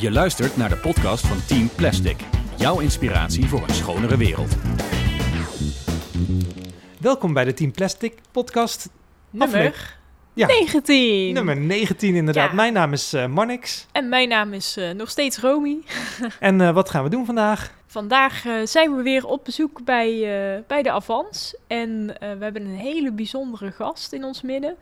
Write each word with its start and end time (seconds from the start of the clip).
Je 0.00 0.10
luistert 0.10 0.56
naar 0.56 0.68
de 0.68 0.76
podcast 0.76 1.26
van 1.26 1.44
Team 1.46 1.70
Plastic. 1.76 2.16
Jouw 2.56 2.80
inspiratie 2.80 3.46
voor 3.48 3.62
een 3.62 3.74
schonere 3.74 4.16
wereld. 4.16 4.56
Welkom 7.00 7.32
bij 7.32 7.44
de 7.44 7.54
Team 7.54 7.72
Plastic 7.72 8.14
podcast. 8.32 8.88
Nummer 9.30 9.96
Ja. 10.32 10.46
19. 10.46 11.34
Nummer 11.34 11.56
19 11.56 12.14
inderdaad. 12.14 12.48
Ja. 12.48 12.54
Mijn 12.54 12.72
naam 12.72 12.92
is 12.92 13.12
eh 13.12 13.26
Marnix. 13.26 13.86
En 13.92 14.08
mijn 14.08 14.28
naam 14.28 14.52
is 14.52 14.76
eh, 14.76 14.90
nog 14.90 15.10
steeds 15.10 15.38
Romy. 15.38 15.78
En 16.40 16.60
eh, 16.60 16.70
wat 16.70 16.90
gaan 16.90 17.02
we 17.02 17.10
doen 17.10 17.26
vandaag? 17.26 17.76
Vandaag 17.90 18.44
zijn 18.64 18.96
we 18.96 19.02
weer 19.02 19.26
op 19.26 19.44
bezoek 19.44 19.84
bij, 19.84 20.10
eh, 20.12 20.62
bij 20.66 20.82
de 20.82 20.90
Avans. 20.90 21.54
En 21.66 22.20
eh, 22.20 22.32
we 22.38 22.44
hebben 22.44 22.62
een 22.62 22.76
hele 22.76 23.12
bijzondere 23.12 23.70
gast 23.70 24.12
in 24.12 24.24
ons 24.24 24.42
midden. 24.42 24.76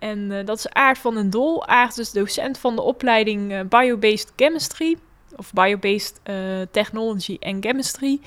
En 0.00 0.32
eh, 0.32 0.46
dat 0.46 0.58
is 0.58 0.68
Aart 0.68 0.98
van 0.98 1.14
den 1.14 1.30
Dol. 1.30 1.66
Aart 1.66 1.98
is 1.98 2.10
docent 2.10 2.58
van 2.58 2.76
de 2.76 2.82
opleiding 2.82 3.52
eh, 3.52 3.60
Biobased 3.68 4.32
Chemistry. 4.36 4.96
Of 5.36 5.52
Biobased 5.52 6.20
eh, 6.22 6.36
Technology 6.70 7.36
en 7.40 7.62
Chemistry. 7.62 8.20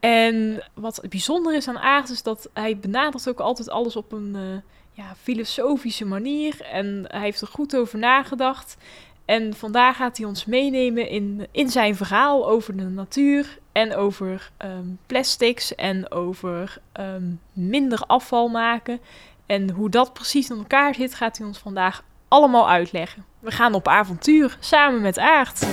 En 0.00 0.62
wat 0.74 1.02
bijzonder 1.08 1.54
is 1.54 1.68
aan 1.68 1.78
Aart 1.78 2.08
is 2.08 2.22
dat 2.22 2.50
hij 2.52 2.78
benadert 2.78 3.28
ook 3.28 3.40
altijd 3.40 3.70
alles 3.70 3.96
op 3.96 4.12
een 4.12 4.62
ja, 4.92 5.14
filosofische 5.22 6.04
manier. 6.04 6.60
En 6.60 7.04
hij 7.08 7.20
heeft 7.20 7.40
er 7.40 7.46
goed 7.46 7.76
over 7.76 7.98
nagedacht. 7.98 8.76
En 9.24 9.54
vandaag 9.54 9.96
gaat 9.96 10.16
hij 10.16 10.26
ons 10.26 10.44
meenemen 10.44 11.08
in, 11.08 11.46
in 11.50 11.70
zijn 11.70 11.96
verhaal 11.96 12.48
over 12.48 12.76
de 12.76 12.82
natuur 12.82 13.58
en 13.72 13.94
over 13.94 14.50
ehm, 14.56 14.86
plastics 15.06 15.74
en 15.74 16.10
over 16.10 16.78
ehm, 16.92 17.30
minder 17.52 17.98
afval 18.06 18.48
maken. 18.48 19.00
En 19.46 19.70
hoe 19.70 19.90
dat 19.90 20.12
precies 20.12 20.50
in 20.50 20.56
elkaar 20.56 20.94
zit, 20.94 21.14
gaat 21.14 21.38
hij 21.38 21.46
ons 21.46 21.58
vandaag 21.58 22.04
allemaal 22.28 22.68
uitleggen. 22.68 23.24
We 23.38 23.50
gaan 23.50 23.74
op 23.74 23.88
avontuur 23.88 24.56
samen 24.60 25.00
met 25.00 25.18
Aard. 25.18 25.66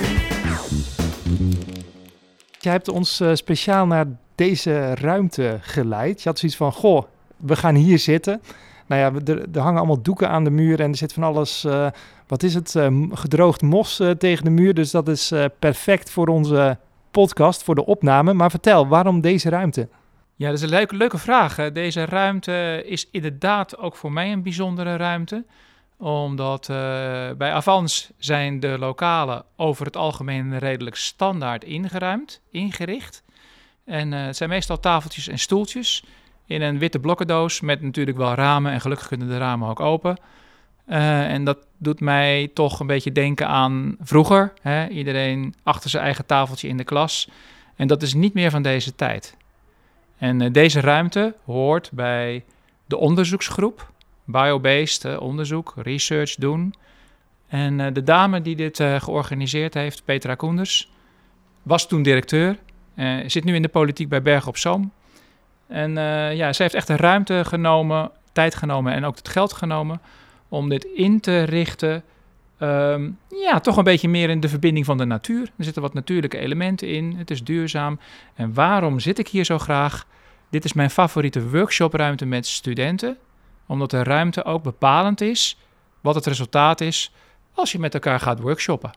Jij 2.58 2.72
hebt 2.72 2.88
ons 2.88 3.20
eh, 3.20 3.34
speciaal 3.34 3.86
naar 3.86 4.06
deze 4.34 4.94
ruimte 4.94 5.58
geleid. 5.60 6.22
Je 6.22 6.28
had 6.28 6.38
zoiets 6.38 6.58
van, 6.58 6.72
goh, 6.72 7.02
we 7.36 7.56
gaan 7.56 7.74
hier 7.74 7.98
zitten. 7.98 8.42
Nou 8.86 9.00
ja, 9.00 9.32
er, 9.32 9.46
er 9.52 9.60
hangen 9.60 9.78
allemaal 9.78 10.02
doeken 10.02 10.28
aan 10.28 10.44
de 10.44 10.50
muur 10.50 10.80
en 10.80 10.90
er 10.90 10.96
zit 10.96 11.12
van 11.12 11.22
alles, 11.22 11.64
eh, 11.64 11.86
wat 12.26 12.42
is 12.42 12.54
het, 12.54 12.76
eh, 12.76 12.96
gedroogd 13.10 13.62
mos 13.62 14.02
tegen 14.18 14.44
de 14.44 14.50
muur. 14.50 14.74
Dus 14.74 14.90
dat 14.90 15.08
is 15.08 15.32
perfect 15.58 16.10
voor 16.10 16.26
onze 16.26 16.78
podcast, 17.10 17.62
voor 17.62 17.74
de 17.74 17.86
opname. 17.86 18.32
Maar 18.32 18.50
vertel, 18.50 18.88
waarom 18.88 19.20
deze 19.20 19.48
ruimte? 19.48 19.88
Ja, 20.42 20.48
dat 20.48 20.56
is 20.56 20.62
een 20.62 20.68
leuke, 20.68 20.96
leuke 20.96 21.18
vraag. 21.18 21.72
Deze 21.72 22.04
ruimte 22.04 22.82
is 22.86 23.08
inderdaad 23.10 23.78
ook 23.78 23.96
voor 23.96 24.12
mij 24.12 24.32
een 24.32 24.42
bijzondere 24.42 24.96
ruimte. 24.96 25.44
Omdat 25.96 26.68
eh, 26.68 26.76
bij 27.36 27.52
Avans 27.52 28.10
zijn 28.18 28.60
de 28.60 28.76
lokalen 28.78 29.44
over 29.56 29.86
het 29.86 29.96
algemeen 29.96 30.58
redelijk 30.58 30.96
standaard 30.96 31.64
ingeruimd, 31.64 32.40
ingericht. 32.50 33.22
En 33.84 34.12
eh, 34.12 34.24
het 34.24 34.36
zijn 34.36 34.48
meestal 34.48 34.80
tafeltjes 34.80 35.28
en 35.28 35.38
stoeltjes 35.38 36.04
in 36.46 36.62
een 36.62 36.78
witte 36.78 36.98
blokkendoos 36.98 37.60
met 37.60 37.82
natuurlijk 37.82 38.16
wel 38.16 38.34
ramen. 38.34 38.72
En 38.72 38.80
gelukkig 38.80 39.08
kunnen 39.08 39.28
de 39.28 39.38
ramen 39.38 39.68
ook 39.68 39.80
open. 39.80 40.16
Eh, 40.84 41.32
en 41.32 41.44
dat 41.44 41.58
doet 41.78 42.00
mij 42.00 42.50
toch 42.54 42.80
een 42.80 42.86
beetje 42.86 43.12
denken 43.12 43.48
aan 43.48 43.96
vroeger. 44.00 44.52
Hè? 44.60 44.88
Iedereen 44.88 45.54
achter 45.62 45.90
zijn 45.90 46.04
eigen 46.04 46.26
tafeltje 46.26 46.68
in 46.68 46.76
de 46.76 46.84
klas. 46.84 47.28
En 47.76 47.86
dat 47.86 48.02
is 48.02 48.14
niet 48.14 48.34
meer 48.34 48.50
van 48.50 48.62
deze 48.62 48.94
tijd. 48.94 49.36
En 50.22 50.40
eh, 50.40 50.52
deze 50.52 50.80
ruimte 50.80 51.34
hoort 51.44 51.90
bij 51.92 52.44
de 52.86 52.96
onderzoeksgroep, 52.96 53.92
biobased 54.24 55.04
eh, 55.04 55.20
onderzoek, 55.20 55.74
research 55.76 56.34
doen. 56.34 56.74
En 57.48 57.80
eh, 57.80 57.92
de 57.92 58.02
dame 58.02 58.42
die 58.42 58.56
dit 58.56 58.76
georganiseerd 58.76 59.74
heeft, 59.74 60.04
Petra 60.04 60.34
Koenders, 60.34 60.90
was 61.62 61.88
toen 61.88 62.02
directeur, 62.02 62.58
zit 63.26 63.44
nu 63.44 63.54
in 63.54 63.62
de 63.62 63.68
politiek 63.68 64.08
bij 64.08 64.22
Bergen 64.22 64.48
op 64.48 64.56
Zoom. 64.56 64.92
En 65.66 65.92
ja, 66.36 66.52
ze 66.52 66.62
heeft 66.62 66.74
echt 66.74 66.86
de 66.86 66.96
ruimte 66.96 67.44
genomen, 67.44 68.10
tijd 68.32 68.54
genomen 68.54 68.92
en 68.92 69.04
ook 69.04 69.16
het 69.16 69.28
geld 69.28 69.52
genomen 69.52 70.00
om 70.48 70.68
dit 70.68 70.84
in 70.84 71.20
te 71.20 71.42
richten. 71.42 72.02
Ehm, 72.62 73.10
ja, 73.28 73.60
toch 73.60 73.76
een 73.76 73.84
beetje 73.84 74.08
meer 74.08 74.30
in 74.30 74.40
de 74.40 74.48
verbinding 74.48 74.86
van 74.86 74.98
de 74.98 75.04
natuur. 75.04 75.52
Er 75.56 75.64
zitten 75.64 75.82
wat 75.82 75.94
natuurlijke 75.94 76.38
elementen 76.38 76.88
in. 76.88 77.14
Het 77.16 77.30
is 77.30 77.44
duurzaam. 77.44 77.98
En 78.34 78.54
waarom 78.54 79.00
zit 79.00 79.18
ik 79.18 79.28
hier 79.28 79.44
zo 79.44 79.58
graag? 79.58 80.06
Dit 80.50 80.64
is 80.64 80.72
mijn 80.72 80.90
favoriete 80.90 81.48
workshopruimte 81.48 82.26
met 82.26 82.46
studenten, 82.46 83.16
omdat 83.66 83.90
de 83.90 84.02
ruimte 84.02 84.44
ook 84.44 84.62
bepalend 84.62 85.20
is 85.20 85.58
wat 86.00 86.14
het 86.14 86.26
resultaat 86.26 86.80
is 86.80 87.12
als 87.54 87.72
je 87.72 87.78
met 87.78 87.94
elkaar 87.94 88.20
gaat 88.20 88.40
workshoppen. 88.40 88.90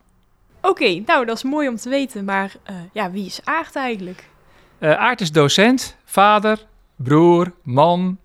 Oké, 0.62 1.02
nou 1.06 1.26
dat 1.26 1.36
is 1.36 1.44
mooi 1.44 1.68
om 1.68 1.76
te 1.76 1.90
weten, 1.90 2.26
maar 2.26 2.56
eh, 2.64 2.76
ja, 2.94 3.12
wie 3.12 3.26
is 3.26 3.40
Aard 3.44 3.76
eigenlijk? 3.76 4.30
Eh 4.78 4.94
Aart 4.94 5.22
is 5.22 5.32
docent, 5.32 5.98
vader, 6.04 6.66
broer, 6.96 7.52
man, 7.64 8.18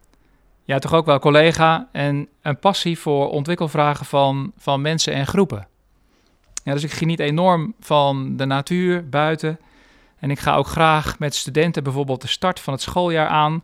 ja, 0.70 0.78
toch 0.78 0.94
ook 0.94 1.06
wel 1.06 1.18
collega 1.18 1.88
en 1.92 2.28
een 2.42 2.58
passie 2.58 2.98
voor 2.98 3.30
ontwikkelvragen 3.30 4.06
van, 4.06 4.52
van 4.56 4.80
mensen 4.80 5.12
en 5.12 5.26
groepen. 5.26 5.68
Ja, 6.64 6.72
dus 6.72 6.82
ik 6.82 6.90
geniet 6.90 7.20
enorm 7.20 7.74
van 7.80 8.36
de 8.36 8.44
natuur 8.44 9.08
buiten. 9.08 9.60
En 10.18 10.30
ik 10.30 10.38
ga 10.38 10.54
ook 10.54 10.66
graag 10.66 11.18
met 11.18 11.34
studenten 11.34 11.82
bijvoorbeeld 11.82 12.20
de 12.20 12.28
start 12.28 12.60
van 12.60 12.72
het 12.72 12.82
schooljaar 12.82 13.28
aan 13.28 13.62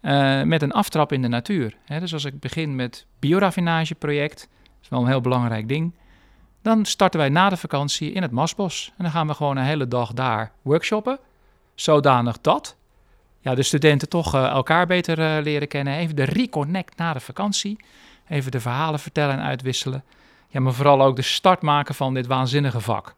eh, 0.00 0.42
met 0.42 0.62
een 0.62 0.72
aftrap 0.72 1.12
in 1.12 1.22
de 1.22 1.28
natuur. 1.28 1.76
Dus 1.86 2.12
als 2.12 2.24
ik 2.24 2.40
begin 2.40 2.76
met 2.76 3.06
bioraffinage-project, 3.18 4.38
dat 4.38 4.82
is 4.82 4.88
wel 4.88 5.00
een 5.00 5.06
heel 5.06 5.20
belangrijk 5.20 5.68
ding, 5.68 5.94
dan 6.62 6.84
starten 6.84 7.20
wij 7.20 7.28
na 7.28 7.48
de 7.48 7.56
vakantie 7.56 8.12
in 8.12 8.22
het 8.22 8.30
Masbos. 8.30 8.92
En 8.96 9.04
dan 9.04 9.12
gaan 9.12 9.26
we 9.26 9.34
gewoon 9.34 9.56
een 9.56 9.64
hele 9.64 9.88
dag 9.88 10.12
daar 10.12 10.52
workshoppen 10.62 11.18
zodanig 11.74 12.40
dat 12.40 12.76
ja, 13.40 13.54
de 13.54 13.62
studenten 13.62 14.08
toch 14.08 14.34
eh, 14.34 14.44
elkaar 14.44 14.86
beter 14.86 15.18
eh, 15.18 15.42
leren 15.42 15.68
kennen. 15.68 15.94
Even 15.94 16.16
de 16.16 16.24
reconnect 16.24 16.96
na 16.96 17.12
de 17.12 17.20
vakantie. 17.20 17.78
Even 18.28 18.50
de 18.50 18.60
verhalen 18.60 19.00
vertellen 19.00 19.38
en 19.38 19.44
uitwisselen. 19.44 20.04
Ja, 20.48 20.60
maar 20.60 20.72
vooral 20.72 21.02
ook 21.02 21.16
de 21.16 21.22
start 21.22 21.62
maken 21.62 21.94
van 21.94 22.14
dit 22.14 22.26
waanzinnige 22.26 22.80
vak. 22.80 23.14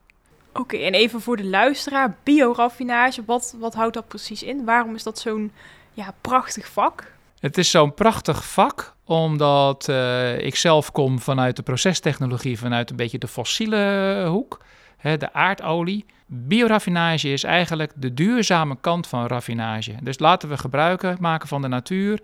Oké, 0.53 0.77
en 0.77 0.94
even 0.94 1.21
voor 1.21 1.37
de 1.37 1.44
luisteraar, 1.44 2.16
bioraffinage, 2.22 3.22
wat, 3.27 3.56
wat 3.59 3.75
houdt 3.75 3.94
dat 3.94 4.09
precies 4.09 4.43
in? 4.43 4.65
Waarom 4.65 4.94
is 4.94 5.03
dat 5.03 5.19
zo'n 5.19 5.53
ja, 5.93 6.15
prachtig 6.21 6.66
vak? 6.66 7.12
Het 7.41 7.59
is 7.59 7.71
zo'n 7.71 7.94
prachtig 7.94 8.44
vak, 8.44 8.94
omdat 9.05 9.88
eh, 9.88 10.38
ik 10.38 10.56
zelf 10.56 10.93
kom 10.93 11.21
vanuit 11.21 11.56
de 11.56 11.62
procestechnologie, 11.62 12.59
vanuit 12.59 12.91
een 12.91 12.97
beetje 12.97 13.19
de 13.19 13.28
fossiele 13.28 14.25
hoek, 14.28 14.61
hè, 14.97 15.16
de 15.16 15.32
aardolie. 15.32 16.06
Bioraffinage 16.34 17.32
is 17.32 17.44
eigenlijk 17.44 17.93
de 17.97 18.15
duurzame 18.15 18.76
kant 18.81 19.06
van 19.06 19.26
raffinage. 19.26 19.94
Dus 20.03 20.19
laten 20.19 20.48
we 20.48 20.56
gebruiken 20.56 21.16
maken 21.20 21.48
van 21.48 21.62
de 21.62 21.69
natuur 21.69 22.20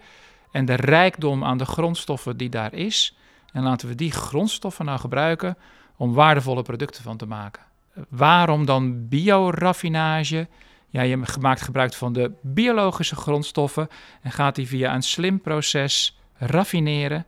en 0.50 0.64
de 0.64 0.74
rijkdom 0.74 1.44
aan 1.44 1.58
de 1.58 1.64
grondstoffen 1.64 2.36
die 2.36 2.48
daar 2.48 2.74
is. 2.74 3.16
En 3.52 3.62
laten 3.62 3.88
we 3.88 3.94
die 3.94 4.12
grondstoffen 4.12 4.84
nou 4.84 4.98
gebruiken 4.98 5.56
om 5.96 6.12
waardevolle 6.12 6.62
producten 6.62 7.02
van 7.02 7.16
te 7.16 7.26
maken. 7.26 7.62
Waarom 8.08 8.64
dan 8.64 9.08
bioraffinage? 9.08 10.48
Ja, 10.88 11.02
je 11.02 11.22
maakt 11.40 11.62
gebruik 11.62 11.94
van 11.94 12.12
de 12.12 12.32
biologische 12.42 13.16
grondstoffen 13.16 13.88
en 14.22 14.32
gaat 14.32 14.54
die 14.54 14.68
via 14.68 14.94
een 14.94 15.02
slim 15.02 15.40
proces 15.40 16.18
raffineren 16.34 17.24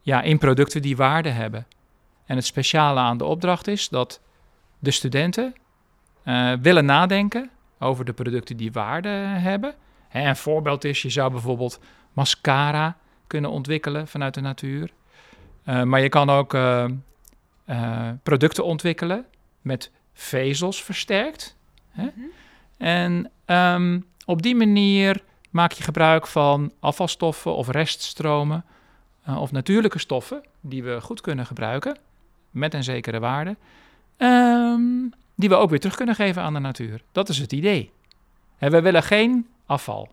ja, 0.00 0.22
in 0.22 0.38
producten 0.38 0.82
die 0.82 0.96
waarde 0.96 1.28
hebben. 1.28 1.66
En 2.26 2.36
het 2.36 2.46
speciale 2.46 3.00
aan 3.00 3.18
de 3.18 3.24
opdracht 3.24 3.68
is 3.68 3.88
dat 3.88 4.20
de 4.78 4.90
studenten 4.90 5.54
eh, 6.24 6.52
willen 6.60 6.84
nadenken 6.84 7.50
over 7.78 8.04
de 8.04 8.12
producten 8.12 8.56
die 8.56 8.72
waarde 8.72 9.08
hebben. 9.08 9.74
Hè, 10.08 10.28
een 10.28 10.36
voorbeeld 10.36 10.84
is, 10.84 11.02
je 11.02 11.10
zou 11.10 11.30
bijvoorbeeld 11.30 11.80
mascara 12.12 12.96
kunnen 13.26 13.50
ontwikkelen 13.50 14.08
vanuit 14.08 14.34
de 14.34 14.40
natuur. 14.40 14.90
Eh, 15.64 15.82
maar 15.82 16.00
je 16.00 16.08
kan 16.08 16.30
ook 16.30 16.54
eh, 16.54 16.84
producten 18.22 18.64
ontwikkelen 18.64 19.26
met 19.60 19.90
vezels 20.12 20.82
versterkt. 20.82 21.56
Hè? 21.90 22.08
En 22.76 23.30
ehm, 23.44 24.00
op 24.24 24.42
die 24.42 24.56
manier 24.56 25.22
maak 25.50 25.72
je 25.72 25.82
gebruik 25.82 26.26
van 26.26 26.72
afvalstoffen 26.80 27.54
of 27.54 27.68
reststromen 27.68 28.64
of 29.26 29.52
natuurlijke 29.52 29.98
stoffen 29.98 30.42
die 30.60 30.82
we 30.82 31.00
goed 31.00 31.20
kunnen 31.20 31.46
gebruiken 31.46 31.96
met 32.50 32.74
een 32.74 32.84
zekere 32.84 33.18
waarde, 33.18 33.56
ehm, 34.16 35.06
die 35.34 35.48
we 35.48 35.54
ook 35.54 35.70
weer 35.70 35.80
terug 35.80 35.96
kunnen 35.96 36.14
geven 36.14 36.42
aan 36.42 36.52
de 36.52 36.58
natuur. 36.58 37.02
Dat 37.12 37.28
is 37.28 37.38
het 37.38 37.52
idee. 37.52 37.90
En 38.58 38.70
we 38.70 38.80
willen 38.80 39.02
geen 39.02 39.48
afval. 39.66 40.08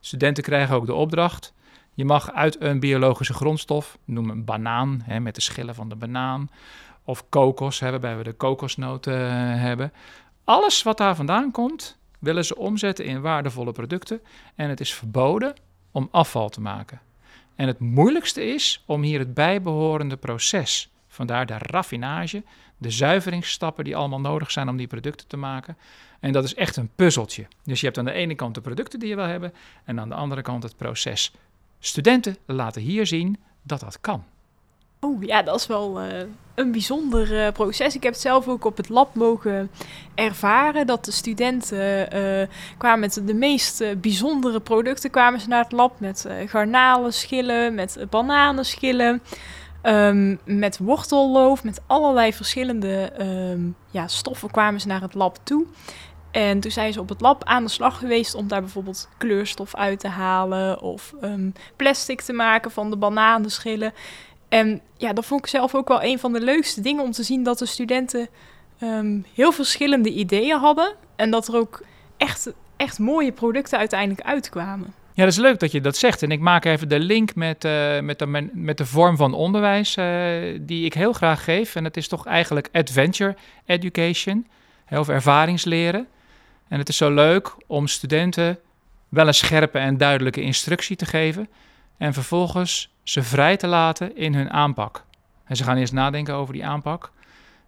Studenten 0.00 0.42
krijgen 0.42 0.74
ook 0.74 0.86
de 0.86 0.94
opdracht. 0.94 1.52
Je 1.94 2.04
mag 2.04 2.32
uit 2.32 2.60
een 2.60 2.80
biologische 2.80 3.34
grondstof, 3.34 3.98
noem 4.04 4.30
een 4.30 4.44
banaan 4.44 5.02
hè, 5.04 5.20
met 5.20 5.34
de 5.34 5.40
schillen 5.40 5.74
van 5.74 5.88
de 5.88 5.96
banaan, 5.96 6.50
of 7.04 7.28
kokos, 7.28 7.80
hè, 7.80 7.90
waarbij 7.90 8.16
we 8.16 8.22
de 8.22 8.32
kokosnoten 8.32 9.14
eh, 9.14 9.30
hebben. 9.60 9.92
Alles 10.44 10.82
wat 10.82 10.98
daar 10.98 11.16
vandaan 11.16 11.50
komt, 11.50 11.98
willen 12.18 12.44
ze 12.44 12.56
omzetten 12.56 13.04
in 13.04 13.20
waardevolle 13.20 13.72
producten. 13.72 14.20
En 14.54 14.68
het 14.68 14.80
is 14.80 14.94
verboden 14.94 15.54
om 15.90 16.08
afval 16.10 16.48
te 16.48 16.60
maken. 16.60 17.00
En 17.56 17.66
het 17.66 17.78
moeilijkste 17.78 18.44
is 18.44 18.82
om 18.86 19.02
hier 19.02 19.18
het 19.18 19.34
bijbehorende 19.34 20.16
proces 20.16 20.93
Vandaar 21.14 21.46
de 21.46 21.58
raffinage, 21.58 22.42
de 22.76 22.90
zuiveringsstappen 22.90 23.84
die 23.84 23.96
allemaal 23.96 24.20
nodig 24.20 24.50
zijn 24.50 24.68
om 24.68 24.76
die 24.76 24.86
producten 24.86 25.28
te 25.28 25.36
maken. 25.36 25.76
En 26.20 26.32
dat 26.32 26.44
is 26.44 26.54
echt 26.54 26.76
een 26.76 26.90
puzzeltje. 26.94 27.46
Dus 27.64 27.80
je 27.80 27.86
hebt 27.86 27.98
aan 27.98 28.04
de 28.04 28.12
ene 28.12 28.34
kant 28.34 28.54
de 28.54 28.60
producten 28.60 28.98
die 28.98 29.08
je 29.08 29.16
wil 29.16 29.24
hebben 29.24 29.52
en 29.84 30.00
aan 30.00 30.08
de 30.08 30.14
andere 30.14 30.42
kant 30.42 30.62
het 30.62 30.76
proces. 30.76 31.32
Studenten 31.78 32.36
laten 32.46 32.82
hier 32.82 33.06
zien 33.06 33.38
dat 33.62 33.80
dat 33.80 34.00
kan. 34.00 34.24
Oh 35.00 35.22
ja, 35.22 35.42
dat 35.42 35.60
is 35.60 35.66
wel 35.66 36.04
uh, 36.04 36.08
een 36.54 36.72
bijzonder 36.72 37.32
uh, 37.32 37.52
proces. 37.52 37.94
Ik 37.94 38.02
heb 38.02 38.12
het 38.12 38.22
zelf 38.22 38.48
ook 38.48 38.64
op 38.64 38.76
het 38.76 38.88
lab 38.88 39.14
mogen 39.14 39.70
ervaren. 40.14 40.86
Dat 40.86 41.04
de 41.04 41.10
studenten 41.10 42.16
uh, 42.16 42.48
kwamen 42.78 43.00
met 43.00 43.22
de 43.26 43.34
meest 43.34 44.00
bijzondere 44.00 44.60
producten 44.60 45.10
kwamen 45.10 45.40
ze 45.40 45.48
naar 45.48 45.62
het 45.62 45.72
lab. 45.72 46.00
Met 46.00 46.28
garnalenschillen, 46.46 47.74
met 47.74 48.06
bananenschillen, 48.10 49.22
um, 49.86 50.38
met 50.44 50.78
wortelloof. 50.78 51.64
Met 51.64 51.82
allerlei 51.86 52.32
verschillende 52.32 53.12
um, 53.20 53.76
ja, 53.90 54.08
stoffen 54.08 54.50
kwamen 54.50 54.80
ze 54.80 54.86
naar 54.86 55.00
het 55.00 55.14
lab 55.14 55.38
toe. 55.42 55.66
En 56.30 56.60
toen 56.60 56.70
zijn 56.70 56.92
ze 56.92 57.00
op 57.00 57.08
het 57.08 57.20
lab 57.20 57.44
aan 57.44 57.64
de 57.64 57.70
slag 57.70 57.98
geweest 57.98 58.34
om 58.34 58.48
daar 58.48 58.60
bijvoorbeeld 58.60 59.08
kleurstof 59.18 59.74
uit 59.74 60.00
te 60.00 60.08
halen 60.08 60.80
of 60.80 61.14
um, 61.22 61.52
plastic 61.76 62.20
te 62.20 62.32
maken 62.32 62.70
van 62.70 62.90
de 62.90 62.96
bananenschillen. 62.96 63.92
En 64.48 64.80
ja, 64.96 65.12
dat 65.12 65.24
vond 65.24 65.40
ik 65.40 65.46
zelf 65.46 65.74
ook 65.74 65.88
wel 65.88 66.02
een 66.02 66.18
van 66.18 66.32
de 66.32 66.40
leukste 66.40 66.80
dingen 66.80 67.04
om 67.04 67.10
te 67.10 67.22
zien 67.22 67.42
dat 67.42 67.58
de 67.58 67.66
studenten 67.66 68.28
heel 69.34 69.52
verschillende 69.52 70.10
ideeën 70.10 70.58
hadden. 70.58 70.94
En 71.16 71.30
dat 71.30 71.48
er 71.48 71.56
ook 71.56 71.82
echt, 72.16 72.52
echt 72.76 72.98
mooie 72.98 73.32
producten 73.32 73.78
uiteindelijk 73.78 74.26
uitkwamen. 74.26 74.94
Ja, 75.16 75.24
dat 75.24 75.32
is 75.32 75.38
leuk 75.38 75.58
dat 75.58 75.72
je 75.72 75.80
dat 75.80 75.96
zegt. 75.96 76.22
En 76.22 76.30
ik 76.30 76.40
maak 76.40 76.64
even 76.64 76.88
de 76.88 76.98
link 76.98 77.34
met, 77.34 77.64
uh, 77.64 78.00
met, 78.00 78.18
de, 78.18 78.50
met 78.52 78.78
de 78.78 78.86
vorm 78.86 79.16
van 79.16 79.34
onderwijs 79.34 79.96
uh, 79.96 80.04
die 80.60 80.84
ik 80.84 80.94
heel 80.94 81.12
graag 81.12 81.44
geef. 81.44 81.74
En 81.74 81.82
dat 81.82 81.96
is 81.96 82.08
toch 82.08 82.26
eigenlijk 82.26 82.68
adventure 82.72 83.36
education, 83.66 84.46
of 84.90 85.08
ervaringsleren. 85.08 86.06
En 86.68 86.78
het 86.78 86.88
is 86.88 86.96
zo 86.96 87.14
leuk 87.14 87.54
om 87.66 87.86
studenten 87.86 88.58
wel 89.08 89.26
een 89.26 89.34
scherpe 89.34 89.78
en 89.78 89.96
duidelijke 89.96 90.40
instructie 90.40 90.96
te 90.96 91.06
geven. 91.06 91.48
En 91.98 92.12
vervolgens 92.12 92.90
ze 93.02 93.22
vrij 93.22 93.56
te 93.56 93.66
laten 93.66 94.16
in 94.16 94.34
hun 94.34 94.50
aanpak. 94.50 95.04
En 95.44 95.56
ze 95.56 95.64
gaan 95.64 95.76
eerst 95.76 95.92
nadenken 95.92 96.34
over 96.34 96.54
die 96.54 96.66
aanpak. 96.66 97.12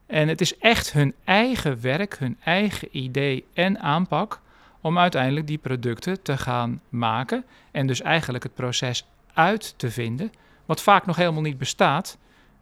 En 0.07 0.29
het 0.29 0.41
is 0.41 0.59
echt 0.59 0.93
hun 0.93 1.15
eigen 1.25 1.81
werk, 1.81 2.19
hun 2.19 2.39
eigen 2.45 2.89
idee 2.91 3.45
en 3.55 3.81
aanpak 3.81 4.41
om 4.87 4.99
uiteindelijk 4.99 5.47
die 5.47 5.59
producten 5.59 6.23
te 6.23 6.37
gaan 6.37 6.81
maken. 6.88 7.44
En 7.71 7.87
dus 7.87 8.03
eigenlijk 8.03 8.44
het 8.44 8.55
proces 8.55 9.06
uit 9.33 9.75
te 9.77 9.91
vinden, 9.91 10.33
wat 10.67 10.83
vaak 10.83 11.06
nog 11.06 11.17
helemaal 11.17 11.43
niet 11.43 11.59
bestaat. 11.59 12.19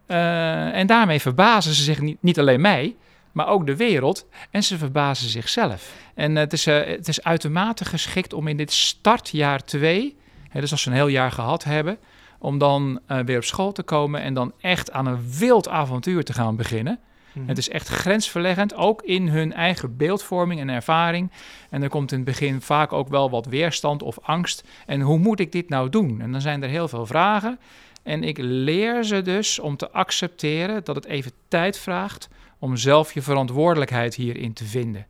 Uh, 0.07 0.75
en 0.75 0.87
daarmee 0.87 1.19
verbazen 1.19 1.73
ze 1.73 1.83
zich 1.83 2.01
niet, 2.19 2.39
alleen 2.39 2.61
mij, 2.61 2.95
maar 3.31 3.47
ook 3.47 3.65
de 3.65 3.75
wereld. 3.75 4.27
En 4.51 4.63
ze 4.63 4.77
verbazen 4.77 5.29
zichzelf. 5.29 5.93
En 6.13 6.35
het 6.35 6.53
is, 6.53 6.67
uh, 6.67 6.85
het 6.85 7.07
is 7.07 7.23
uitermate 7.23 7.85
geschikt 7.85 8.33
om 8.33 8.47
in 8.47 8.57
dit 8.57 8.71
startjaar 8.71 9.63
2, 9.63 10.15
dus 10.53 10.71
als 10.71 10.81
ze 10.81 10.89
een 10.89 10.95
heel 10.95 11.07
jaar 11.07 11.31
gehad 11.31 11.63
hebben, 11.63 11.97
om 12.39 12.57
dan 12.57 12.99
uh, 13.07 13.19
weer 13.19 13.37
op 13.37 13.43
school 13.43 13.71
te 13.71 13.83
komen 13.83 14.21
en 14.21 14.33
dan 14.33 14.53
echt 14.59 14.91
aan 14.91 15.05
een 15.05 15.31
wild 15.37 15.67
avontuur 15.67 16.23
te 16.23 16.33
gaan 16.33 16.55
beginnen. 16.55 16.99
Mm. 17.35 17.47
Het 17.47 17.57
is 17.57 17.69
echt 17.69 17.87
grensverleggend, 17.87 18.75
ook 18.75 19.01
in 19.01 19.27
hun 19.27 19.53
eigen 19.53 19.97
beeldvorming 19.97 20.59
en 20.59 20.69
ervaring. 20.69 21.31
En 21.69 21.83
er 21.83 21.89
komt 21.89 22.11
in 22.11 22.17
het 22.17 22.25
begin 22.25 22.61
vaak 22.61 22.93
ook 22.93 23.07
wel 23.07 23.29
wat 23.29 23.45
weerstand 23.45 24.03
of 24.03 24.19
angst. 24.21 24.63
En 24.85 25.01
hoe 25.01 25.17
moet 25.17 25.39
ik 25.39 25.51
dit 25.51 25.69
nou 25.69 25.89
doen? 25.89 26.21
En 26.21 26.31
dan 26.31 26.41
zijn 26.41 26.63
er 26.63 26.69
heel 26.69 26.87
veel 26.87 27.05
vragen. 27.05 27.59
En 28.03 28.23
ik 28.23 28.37
leer 28.37 29.03
ze 29.03 29.21
dus 29.21 29.59
om 29.59 29.77
te 29.77 29.91
accepteren 29.91 30.83
dat 30.83 30.95
het 30.95 31.05
even 31.05 31.31
tijd 31.47 31.77
vraagt 31.77 32.27
om 32.59 32.77
zelf 32.77 33.13
je 33.13 33.21
verantwoordelijkheid 33.21 34.15
hierin 34.15 34.53
te 34.53 34.65
vinden. 34.65 35.07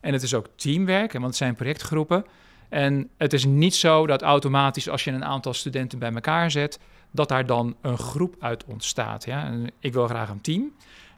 En 0.00 0.12
het 0.12 0.22
is 0.22 0.34
ook 0.34 0.48
teamwerk, 0.56 1.12
want 1.12 1.24
het 1.24 1.36
zijn 1.36 1.54
projectgroepen. 1.54 2.24
En 2.68 3.10
het 3.16 3.32
is 3.32 3.44
niet 3.44 3.74
zo 3.74 4.06
dat 4.06 4.22
automatisch 4.22 4.88
als 4.88 5.04
je 5.04 5.10
een 5.10 5.24
aantal 5.24 5.54
studenten 5.54 5.98
bij 5.98 6.12
elkaar 6.12 6.50
zet, 6.50 6.78
dat 7.10 7.28
daar 7.28 7.46
dan 7.46 7.76
een 7.80 7.98
groep 7.98 8.36
uit 8.40 8.64
ontstaat. 8.64 9.24
Ja? 9.24 9.52
ik 9.80 9.92
wil 9.92 10.06
graag 10.06 10.28
een 10.28 10.40
team. 10.40 10.72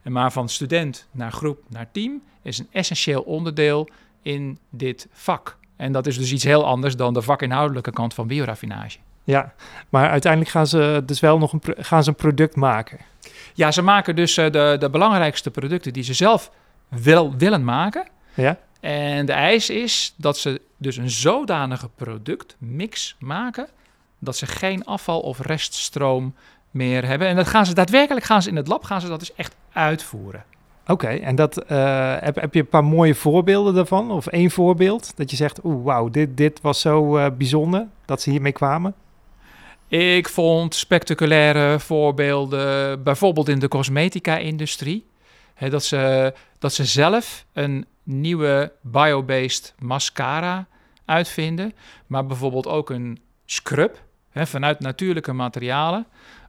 Maar 0.08 0.32
van 0.32 0.48
student 0.48 1.06
naar 1.10 1.32
groep 1.32 1.62
naar 1.68 1.88
team 1.92 2.22
is 2.42 2.58
een 2.58 2.68
essentieel 2.72 3.22
onderdeel 3.22 3.88
in 4.22 4.58
dit 4.70 5.08
vak. 5.12 5.56
En 5.76 5.92
dat 5.92 6.06
is 6.06 6.18
dus 6.18 6.32
iets 6.32 6.44
heel 6.44 6.66
anders 6.66 6.96
dan 6.96 7.14
de 7.14 7.22
vakinhoudelijke 7.22 7.90
kant 7.90 8.14
van 8.14 8.26
bioraffinage. 8.26 8.98
Ja, 9.24 9.54
maar 9.88 10.10
uiteindelijk 10.10 10.50
gaan 10.50 10.66
ze 10.66 11.02
dus 11.06 11.20
wel 11.20 11.38
nog 11.38 11.52
een, 11.52 11.62
gaan 11.78 12.02
ze 12.02 12.08
een 12.08 12.14
product 12.14 12.56
maken. 12.56 12.98
Ja, 13.54 13.70
ze 13.70 13.82
maken 13.82 14.16
dus 14.16 14.36
eh, 14.36 14.50
de, 14.50 14.76
de 14.78 14.90
belangrijkste 14.90 15.50
producten 15.50 15.92
die 15.92 16.02
ze 16.02 16.14
zelf 16.14 16.50
wil, 16.88 17.36
willen 17.36 17.64
maken. 17.64 18.08
Ja. 18.34 18.58
En 18.80 19.26
de 19.26 19.32
eis 19.32 19.70
is 19.70 20.14
dat 20.16 20.38
ze 20.38 20.60
dus 20.76 20.96
een 20.96 21.10
zodanige 21.10 21.88
productmix 21.88 23.16
maken 23.18 23.68
dat 24.18 24.36
ze 24.36 24.46
geen 24.46 24.84
afval 24.84 25.20
of 25.20 25.40
reststroom 25.40 26.34
meer 26.78 27.06
hebben. 27.06 27.28
En 27.28 27.36
dat 27.36 27.48
gaan 27.48 27.66
ze 27.66 27.74
daadwerkelijk 27.74 28.26
gaan 28.26 28.42
ze 28.42 28.48
in 28.48 28.56
het 28.56 28.68
lab 28.68 28.84
gaan 28.84 29.00
ze 29.00 29.08
dat 29.08 29.18
dus 29.18 29.34
echt 29.34 29.56
uitvoeren. 29.72 30.44
Oké, 30.86 31.08
en 31.08 31.34
dat, 31.34 31.62
uh, 31.72 32.14
heb, 32.20 32.40
heb 32.40 32.54
je 32.54 32.60
een 32.60 32.68
paar 32.68 32.84
mooie 32.84 33.14
voorbeelden 33.14 33.74
daarvan? 33.74 34.10
Of 34.10 34.26
één 34.26 34.50
voorbeeld 34.50 35.16
dat 35.16 35.30
je 35.30 35.36
zegt, 35.36 35.64
oeh, 35.64 35.84
wauw, 35.84 36.08
dit, 36.08 36.36
dit 36.36 36.60
was 36.60 36.80
zo 36.80 37.18
uh, 37.18 37.26
bijzonder 37.36 37.86
dat 38.04 38.22
ze 38.22 38.30
hiermee 38.30 38.52
kwamen? 38.52 38.94
Ik 39.88 40.28
vond 40.28 40.74
spectaculaire 40.74 41.78
voorbeelden, 41.80 43.02
bijvoorbeeld 43.02 43.48
in 43.48 43.58
de 43.58 43.68
cosmetica-industrie. 43.68 45.06
dat, 45.70 45.84
ze, 45.84 46.32
dat 46.58 46.72
ze 46.72 46.84
zelf 46.84 47.44
een 47.52 47.86
nieuwe 48.02 48.72
biobased 48.82 49.74
mascara 49.78 50.66
uitvinden, 51.04 51.72
maar 52.06 52.26
bijvoorbeeld 52.26 52.66
ook 52.66 52.90
een 52.90 53.18
scrub 53.44 54.02
hè, 54.30 54.46
vanuit 54.46 54.80
natuurlijke 54.80 55.32
materialen, 55.32 56.06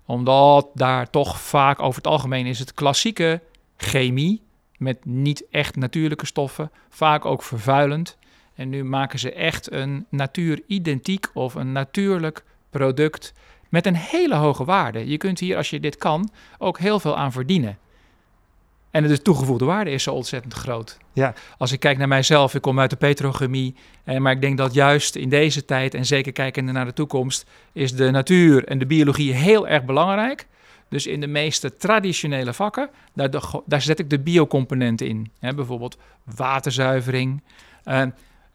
omdat 0.10 0.70
daar 0.74 1.10
toch 1.10 1.42
vaak 1.42 1.82
over 1.82 1.96
het 1.96 2.08
algemeen 2.08 2.46
is 2.46 2.60
het 2.60 2.74
klassieke 2.74 3.42
chemie 3.78 4.42
met 4.78 5.06
niet 5.06 5.46
echt 5.50 5.76
natuurlijke 5.76 6.26
stoffen, 6.26 6.72
vaak 6.90 7.26
ook 7.26 7.44
vervuilend. 7.44 8.18
En 8.56 8.70
nu 8.70 8.84
maken 8.84 9.20
ze 9.20 9.34
echt 9.34 9.72
een 9.72 10.06
natuuridentiek 10.10 11.30
of 11.34 11.56
een 11.56 11.72
natuurlijk 11.72 12.44
product 12.70 13.34
met 13.70 13.86
een 13.86 13.96
hele 13.96 14.36
hoge 14.36 14.66
waarde. 14.66 15.08
Je 15.08 15.18
kunt 15.18 15.40
hier, 15.40 15.58
als 15.58 15.70
je 15.70 15.80
dit 15.80 15.98
kan, 15.98 16.30
ook 16.58 16.80
heel 16.80 17.00
veel 17.00 17.18
aan 17.18 17.32
verdienen. 17.32 17.78
En 18.92 19.08
de 19.08 19.22
toegevoegde 19.22 19.66
waarde 19.66 19.92
is 19.92 20.04
zo 20.04 20.14
ontzettend 20.14 20.54
groot. 20.54 20.98
Ja. 21.14 21.34
Als 21.58 21.72
ik 21.72 21.80
kijk 21.80 21.98
naar 21.98 22.08
mijzelf, 22.08 22.56
ik 22.56 22.62
kom 22.62 22.80
uit 22.80 22.90
de 22.90 22.96
petrochemie. 22.96 23.76
Eh, 24.04 24.18
maar 24.18 24.32
ik 24.32 24.42
denk 24.42 24.58
dat 24.58 24.74
juist 24.74 25.16
in 25.16 25.30
deze 25.30 25.66
tijd, 25.66 25.94
en 25.94 26.06
zeker 26.06 26.32
kijkende 26.32 26.72
naar 26.72 26.86
de 26.86 26.94
toekomst, 26.94 27.50
is 27.74 27.96
de 27.96 28.12
natuur 28.12 28.66
en 28.66 28.80
de 28.80 28.86
biologie 28.86 29.34
heel 29.34 29.68
erg 29.68 29.86
belangrijk. 29.86 30.48
Dus 30.90 31.08
in 31.08 31.20
de 31.20 31.28
meeste 31.28 31.76
traditionele 31.76 32.54
vakken, 32.54 32.90
daar, 33.14 33.30
daar 33.66 33.82
zet 33.82 34.00
ik 34.00 34.10
de 34.10 34.20
biocomponenten 34.20 35.08
in. 35.08 35.32
Hè, 35.40 35.54
bijvoorbeeld 35.54 35.98
waterzuivering. 36.36 37.44
Uh, 37.86 38.02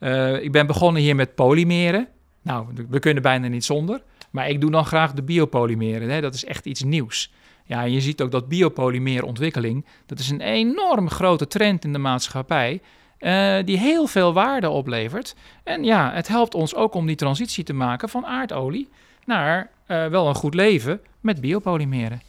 uh, 0.00 0.42
ik 0.42 0.52
ben 0.52 0.66
begonnen 0.66 1.02
hier 1.02 1.14
met 1.16 1.34
polymeren. 1.34 2.08
Nou, 2.42 2.66
we 2.88 2.98
kunnen 2.98 3.22
bijna 3.22 3.48
niet 3.48 3.64
zonder. 3.64 4.02
Maar 4.30 4.48
ik 4.48 4.60
doe 4.60 4.70
dan 4.70 4.84
graag 4.84 5.12
de 5.12 5.22
biopolymeren. 5.22 6.10
Hè. 6.10 6.20
Dat 6.20 6.34
is 6.34 6.44
echt 6.44 6.66
iets 6.66 6.82
nieuws. 6.82 7.32
Ja, 7.66 7.82
je 7.82 8.00
ziet 8.00 8.22
ook 8.22 8.30
dat 8.30 8.48
biopolymeerontwikkeling, 8.48 9.84
dat 10.06 10.18
is 10.18 10.30
een 10.30 10.40
enorm 10.40 11.10
grote 11.10 11.46
trend 11.46 11.84
in 11.84 11.92
de 11.92 11.98
maatschappij, 11.98 12.80
uh, 13.20 13.56
die 13.64 13.78
heel 13.78 14.06
veel 14.06 14.32
waarde 14.32 14.70
oplevert. 14.70 15.34
En 15.62 15.84
ja, 15.84 16.12
het 16.12 16.28
helpt 16.28 16.54
ons 16.54 16.74
ook 16.74 16.94
om 16.94 17.06
die 17.06 17.16
transitie 17.16 17.64
te 17.64 17.72
maken 17.72 18.08
van 18.08 18.26
aardolie 18.26 18.88
naar 19.24 19.70
uh, 19.88 20.06
wel 20.06 20.28
een 20.28 20.34
goed 20.34 20.54
leven 20.54 21.00
met 21.20 21.40
biopolymeren. 21.40 22.20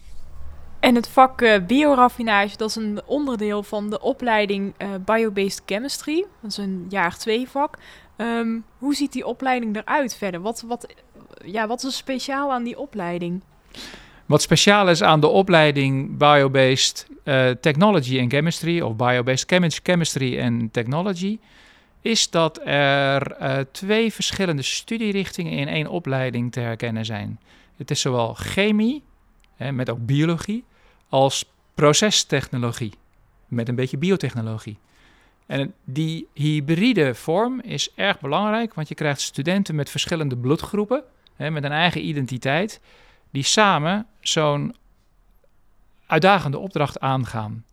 En 0.80 0.96
het 0.96 1.08
vak 1.08 1.42
uh, 1.42 1.66
bioraffinage, 1.68 2.58
dat 2.58 2.70
is 2.70 2.76
een 2.76 3.02
onderdeel 3.06 3.64
van 3.64 3.90
de 3.90 4.02
opleiding 4.02 4.74
Biobased 5.06 5.62
Chemistry. 5.66 6.26
Dat 6.42 6.52
is 6.52 6.58
een 6.58 6.86
jaar 6.90 7.18
twee 7.18 7.50
vak. 7.50 7.78
Um, 8.18 8.66
hoe 8.78 8.96
ziet 8.96 9.12
die 9.12 9.26
opleiding 9.26 9.76
eruit 9.76 10.16
verder? 10.16 10.42
Wat, 10.42 10.64
wat, 10.68 10.94
ja, 11.46 11.68
wat 11.68 11.84
is 11.84 11.98
speciaal 11.98 12.52
aan 12.52 12.64
die 12.64 12.80
opleiding? 12.80 13.42
Wat 14.26 14.42
speciaal 14.42 14.90
is 14.90 15.02
aan 15.02 15.20
de 15.20 15.28
opleiding 15.28 16.18
Biobased 16.18 17.08
uh, 17.24 17.50
Technology 17.50 18.20
and 18.20 18.34
Chemistry 18.34 18.82
of 18.82 18.96
Biobased 18.96 19.52
Chemistry 19.84 20.42
and 20.42 20.74
Technology 20.74 21.40
is 22.02 22.30
dat 22.30 22.60
er 22.64 23.42
uh, 23.42 23.58
twee 23.72 24.14
verschillende 24.14 24.62
studierichtingen 24.62 25.52
in 25.52 25.68
één 25.68 25.88
opleiding 25.88 26.52
te 26.52 26.60
herkennen 26.60 27.06
zijn. 27.06 27.40
Het 27.78 27.92
is 27.92 28.02
zowel 28.02 28.34
chemie, 28.34 29.04
hè, 29.56 29.72
met 29.72 29.90
ook 29.90 30.06
biologie, 30.06 30.64
als 31.10 31.46
procestechnologie, 31.74 32.94
met 33.48 33.70
een 33.70 33.76
beetje 33.76 33.98
biotechnologie. 33.98 34.78
En 35.46 35.74
die 35.84 36.28
hybride 36.34 37.16
vorm 37.16 37.62
is 37.62 37.92
erg 37.96 38.20
belangrijk, 38.20 38.74
want 38.74 38.88
je 38.88 38.96
krijgt 38.96 39.22
studenten 39.22 39.76
met 39.76 39.90
verschillende 39.90 40.38
bloedgroepen, 40.38 41.04
hè, 41.36 41.52
met 41.52 41.64
een 41.64 41.72
eigen 41.72 42.06
identiteit, 42.06 42.80
die 43.36 43.44
samen 43.44 44.06
zo'n 44.20 44.76
uitdagende 46.08 46.58
opdracht 46.58 47.00
aangaan. 47.00 47.66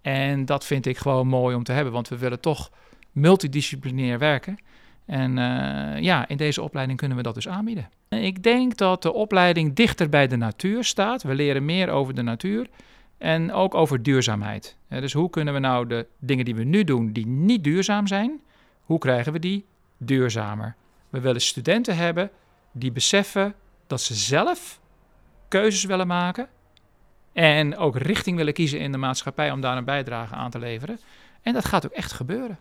En 0.00 0.44
dat 0.44 0.64
vind 0.64 0.86
ik 0.86 0.98
gewoon 0.98 1.26
mooi 1.26 1.56
om 1.56 1.64
te 1.64 1.72
hebben, 1.72 1.92
want 1.92 2.08
we 2.08 2.18
willen 2.18 2.40
toch 2.40 2.70
multidisciplinair 3.12 4.18
werken. 4.18 4.58
En 5.06 5.36
uh, 5.36 6.00
ja, 6.00 6.28
in 6.28 6.36
deze 6.36 6.62
opleiding 6.62 6.98
kunnen 6.98 7.16
we 7.16 7.22
dat 7.22 7.34
dus 7.34 7.48
aanbieden. 7.48 7.90
Ik 8.08 8.42
denk 8.42 8.76
dat 8.76 9.02
de 9.02 9.12
opleiding 9.12 9.74
dichter 9.74 10.08
bij 10.08 10.26
de 10.26 10.36
natuur 10.36 10.84
staat. 10.84 11.22
We 11.22 11.34
leren 11.34 11.64
meer 11.64 11.88
over 11.88 12.14
de 12.14 12.22
natuur 12.22 12.68
en 13.16 13.52
ook 13.52 13.74
over 13.74 14.02
duurzaamheid. 14.02 14.76
Dus 14.88 15.12
hoe 15.12 15.30
kunnen 15.30 15.54
we 15.54 15.60
nou 15.60 15.86
de 15.86 16.06
dingen 16.18 16.44
die 16.44 16.54
we 16.54 16.64
nu 16.64 16.84
doen, 16.84 17.12
die 17.12 17.26
niet 17.26 17.64
duurzaam 17.64 18.06
zijn, 18.06 18.40
hoe 18.82 18.98
krijgen 18.98 19.32
we 19.32 19.38
die 19.38 19.64
duurzamer? 19.96 20.74
We 21.08 21.20
willen 21.20 21.40
studenten 21.40 21.96
hebben 21.96 22.30
die 22.72 22.92
beseffen 22.92 23.54
dat 23.88 24.00
ze 24.00 24.14
zelf 24.14 24.80
keuzes 25.48 25.84
willen 25.84 26.06
maken 26.06 26.48
en 27.32 27.76
ook 27.76 27.96
richting 27.96 28.36
willen 28.36 28.52
kiezen 28.52 28.80
in 28.80 28.92
de 28.92 28.98
maatschappij 28.98 29.50
om 29.50 29.60
daar 29.60 29.76
een 29.76 29.84
bijdrage 29.84 30.34
aan 30.34 30.50
te 30.50 30.58
leveren. 30.58 31.00
En 31.42 31.52
dat 31.52 31.64
gaat 31.64 31.86
ook 31.86 31.92
echt 31.92 32.12
gebeuren. 32.12 32.58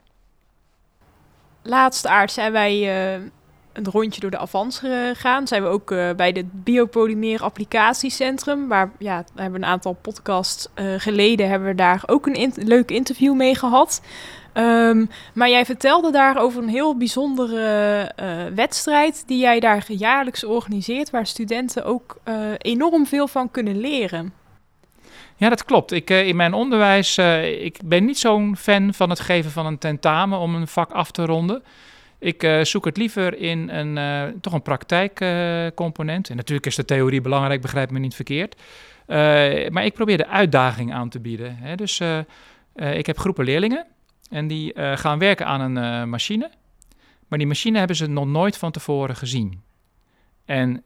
Laatst 1.62 2.07
aard 2.07 2.31
zijn 2.31 2.51
wij 2.51 3.15
uh, 3.19 3.29
een 3.77 3.91
rondje 3.91 4.22
door 4.22 4.31
de 4.31 4.38
Avans 4.38 4.79
gegaan. 4.79 5.48
Zijn 5.48 5.63
we 5.63 5.69
ook 5.69 5.91
uh, 5.91 6.10
bij 6.15 6.29
het 6.29 6.63
Biopolymeer 6.63 7.43
Applicatiecentrum. 7.43 8.67
Waar 8.67 8.91
ja, 9.00 9.24
we 9.34 9.41
hebben 9.41 9.63
een 9.63 9.69
aantal 9.69 9.98
podcasts 10.01 10.67
uh, 10.75 10.93
geleden 10.98 11.50
hebben 11.50 11.67
we 11.67 11.75
daar 11.75 12.03
ook 12.05 12.25
een 12.25 12.34
in 12.34 12.53
leuk 12.55 12.91
interview 12.91 13.36
mee 13.36 13.55
gehad. 13.55 14.01
Um, 14.53 15.10
maar 15.34 15.50
jij 15.50 15.65
vertelde 15.65 16.12
daar 16.12 16.38
over 16.38 16.63
een 16.63 16.69
heel 16.69 16.98
bijzondere 16.98 18.12
wedstrijd 18.55 19.24
die 19.27 19.39
jij 19.39 19.60
daar 19.60 19.86
jaarlijks 19.88 20.43
organiseert, 20.43 21.10
waar 21.10 21.25
studenten 21.25 21.86
ook 21.86 22.17
enorm 22.57 23.05
veel 23.05 23.27
van 23.27 23.51
kunnen 23.51 23.79
leren. 23.79 24.34
Ja, 25.36 25.50
dat 25.50 25.65
klopt. 25.65 25.91
Ik, 25.91 26.10
in 26.10 26.36
mijn 26.36 26.53
onderwijs, 26.53 27.17
ik 27.62 27.79
ben 27.86 28.05
niet 28.05 28.17
zo'n 28.17 28.55
fan 28.57 28.93
van 28.93 29.10
het 29.10 29.19
geven 29.19 29.51
van 29.51 29.65
een 29.65 29.77
tentamen 29.77 30.39
om 30.39 30.55
een 30.55 30.67
vak 30.67 30.91
af 30.91 31.12
te 31.12 31.25
ronden. 31.25 31.63
Ik 32.19 32.43
uh, 32.43 32.63
zoek 32.63 32.86
het 32.86 32.97
liever 32.97 33.38
in 33.38 33.69
een, 33.69 34.39
toch 34.41 34.53
een 34.53 34.62
praktijkcomponent. 34.62 36.29
en 36.29 36.36
natuurlijk 36.36 36.67
is 36.67 36.75
de 36.75 36.86
theorie 36.86 37.21
belangrijk, 37.21 37.62
begrijp 37.62 37.91
me 37.91 38.00
niet 38.00 38.15
verkeerd. 38.15 38.62
maar 39.71 39.86
ik 39.86 39.93
probeer 39.93 40.17
de 40.17 40.27
uitdaging 40.27 40.93
aan 40.93 41.09
te 41.09 41.19
bieden. 41.19 41.57
Hè. 41.57 41.75
Dus 41.75 42.01
ik 42.75 43.05
heb 43.05 43.19
groepen 43.19 43.45
leerlingen 43.45 43.86
en 44.29 44.47
die 44.47 44.74
gaan 44.75 45.19
werken 45.19 45.45
aan 45.45 45.75
een 45.75 46.09
machine. 46.09 46.51
Maar 47.27 47.39
die 47.39 47.47
machine 47.47 47.77
hebben 47.77 47.95
ze 47.95 48.07
nog 48.07 48.25
nooit 48.25 48.57
van 48.57 48.71
tevoren 48.71 49.15
gezien. 49.15 49.62
En 50.45 50.83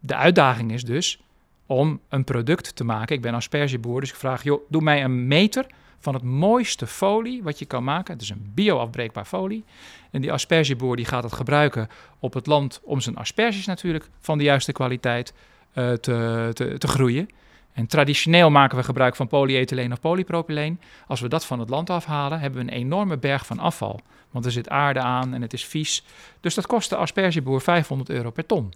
de 0.00 0.14
uitdaging 0.14 0.72
is 0.72 0.84
dus 0.84 1.20
om 1.66 2.00
een 2.08 2.24
product 2.24 2.76
te 2.76 2.84
maken. 2.84 3.16
Ik 3.16 3.22
ben 3.22 3.34
aspergeboer, 3.34 4.00
dus 4.00 4.10
ik 4.10 4.16
vraag, 4.16 4.42
joh, 4.42 4.60
doe 4.68 4.82
mij 4.82 5.04
een 5.04 5.26
meter 5.26 5.66
van 6.02 6.14
het 6.14 6.22
mooiste 6.22 6.86
folie 6.86 7.42
wat 7.42 7.58
je 7.58 7.64
kan 7.64 7.84
maken. 7.84 8.12
Het 8.12 8.22
is 8.22 8.30
een 8.30 8.50
bioafbreekbaar 8.54 9.24
folie. 9.24 9.64
En 10.10 10.20
die 10.20 10.32
aspergeboer 10.32 10.96
die 10.96 11.04
gaat 11.04 11.22
het 11.22 11.32
gebruiken 11.32 11.88
op 12.18 12.34
het 12.34 12.46
land 12.46 12.80
om 12.84 13.00
zijn 13.00 13.16
asperges 13.16 13.66
natuurlijk 13.66 14.08
van 14.20 14.38
de 14.38 14.44
juiste 14.44 14.72
kwaliteit 14.72 15.32
uh, 15.74 15.92
te, 15.92 16.50
te, 16.52 16.78
te 16.78 16.88
groeien. 16.88 17.28
En 17.72 17.86
traditioneel 17.86 18.50
maken 18.50 18.76
we 18.76 18.84
gebruik 18.84 19.16
van 19.16 19.28
polyethyleen 19.28 19.92
of 19.92 20.00
polypropyleen. 20.00 20.80
Als 21.06 21.20
we 21.20 21.28
dat 21.28 21.46
van 21.46 21.60
het 21.60 21.68
land 21.68 21.90
afhalen, 21.90 22.40
hebben 22.40 22.64
we 22.64 22.70
een 22.70 22.78
enorme 22.78 23.18
berg 23.18 23.46
van 23.46 23.58
afval. 23.58 24.00
Want 24.30 24.44
er 24.44 24.52
zit 24.52 24.68
aarde 24.68 25.00
aan 25.00 25.34
en 25.34 25.42
het 25.42 25.52
is 25.52 25.64
vies. 25.64 26.04
Dus 26.40 26.54
dat 26.54 26.66
kost 26.66 26.90
de 26.90 26.96
aspergeboer 26.96 27.60
500 27.60 28.10
euro 28.10 28.30
per 28.30 28.46
ton. 28.46 28.72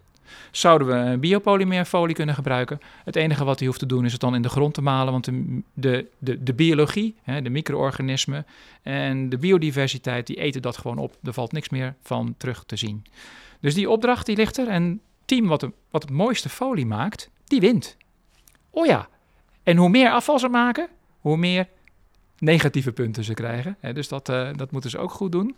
Zouden 0.51 0.89
we 0.89 0.95
een 0.95 1.21
biopolymeerfolie 1.21 2.15
kunnen 2.15 2.35
gebruiken? 2.35 2.81
Het 3.05 3.17
enige 3.17 3.45
wat 3.45 3.59
hij 3.59 3.67
hoeft 3.67 3.79
te 3.79 3.87
doen 3.87 4.05
is 4.05 4.13
het 4.13 4.21
dan 4.21 4.35
in 4.35 4.43
de 4.43 4.49
grond 4.49 4.75
te 4.75 4.83
malen, 4.83 5.13
want 5.13 5.25
de, 5.75 6.07
de, 6.19 6.43
de, 6.43 6.55
biologie, 6.55 7.15
hè, 7.23 7.43
de 7.43 7.51
micro-organismen 7.51 8.47
en 8.83 9.29
de 9.29 9.39
biodiversiteit, 9.39 10.27
die 10.27 10.37
eten 10.37 10.63
dat 10.63 10.77
gewoon 10.77 10.99
op. 10.99 11.17
Er 11.23 11.33
valt 11.33 11.53
niks 11.53 11.69
meer 11.69 11.95
van 12.03 12.35
terug 12.37 12.65
te 12.65 12.77
zien. 12.77 13.05
Dus 13.61 13.75
die 13.75 13.91
opdracht 13.91 14.27
die 14.27 14.37
ligt 14.37 14.59
er 14.59 14.69
en 14.69 14.83
het 14.83 15.01
team 15.25 15.47
wat, 15.47 15.69
wat 15.91 16.03
het 16.03 16.11
mooiste 16.11 16.49
folie 16.49 16.87
maakt, 16.87 17.31
die 17.45 17.61
wint. 17.61 17.97
Oh 18.71 18.87
ja, 18.87 19.09
en 19.63 19.77
hoe 19.77 19.89
meer 19.89 20.11
afval 20.11 20.39
ze 20.39 20.49
maken, 20.49 20.89
hoe 21.21 21.37
meer 21.37 21.69
negatieve 22.39 22.93
punten 22.93 23.25
ze 23.25 23.35
krijgen. 23.35 23.77
dus 23.93 24.09
dat, 24.09 24.29
uh, 24.29 24.49
dat 24.53 24.71
moeten 24.71 24.91
ze 24.91 24.99
ook 24.99 25.11
goed 25.11 25.33
doen. 25.33 25.57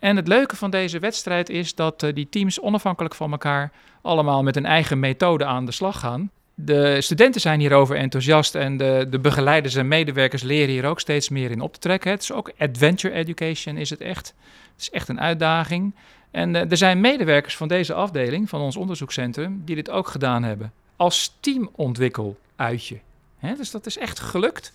En 0.00 0.16
het 0.16 0.28
leuke 0.28 0.56
van 0.56 0.70
deze 0.70 0.98
wedstrijd 0.98 1.48
is 1.48 1.74
dat 1.74 2.02
uh, 2.02 2.14
die 2.14 2.28
teams 2.28 2.60
onafhankelijk 2.60 3.14
van 3.14 3.30
elkaar 3.30 3.72
allemaal 4.02 4.42
met 4.42 4.56
een 4.56 4.66
eigen 4.66 5.00
methode 5.00 5.44
aan 5.44 5.66
de 5.66 5.72
slag 5.72 6.00
gaan. 6.00 6.30
De 6.54 7.00
studenten 7.00 7.40
zijn 7.40 7.60
hierover 7.60 7.96
enthousiast 7.96 8.54
en 8.54 8.76
de, 8.76 9.06
de 9.10 9.18
begeleiders 9.18 9.74
en 9.74 9.88
medewerkers 9.88 10.42
leren 10.42 10.68
hier 10.68 10.86
ook 10.86 11.00
steeds 11.00 11.28
meer 11.28 11.50
in 11.50 11.60
op 11.60 11.72
te 11.72 11.78
trekken. 11.78 12.10
Het 12.10 12.22
is 12.22 12.32
ook 12.32 12.52
adventure 12.58 13.14
education, 13.14 13.76
is 13.76 13.90
het 13.90 14.00
echt. 14.00 14.34
Het 14.72 14.80
is 14.80 14.90
echt 14.90 15.08
een 15.08 15.20
uitdaging. 15.20 15.94
En 16.30 16.54
uh, 16.54 16.70
er 16.70 16.76
zijn 16.76 17.00
medewerkers 17.00 17.56
van 17.56 17.68
deze 17.68 17.94
afdeling, 17.94 18.48
van 18.48 18.60
ons 18.60 18.76
onderzoekscentrum, 18.76 19.62
die 19.64 19.74
dit 19.74 19.90
ook 19.90 20.08
gedaan 20.08 20.42
hebben. 20.42 20.72
Als 20.96 21.36
teamontwikkeluitje. 21.40 22.98
Hè, 23.38 23.54
dus 23.56 23.70
dat 23.70 23.86
is 23.86 23.98
echt 23.98 24.20
gelukt. 24.20 24.72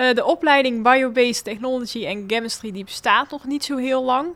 Uh, 0.00 0.14
de 0.14 0.24
opleiding 0.24 0.82
Biobased 0.82 1.44
Technology 1.44 2.06
en 2.06 2.24
Chemistry 2.26 2.72
die 2.72 2.84
bestaat 2.84 3.30
nog 3.30 3.44
niet 3.44 3.64
zo 3.64 3.76
heel 3.76 4.04
lang. 4.04 4.28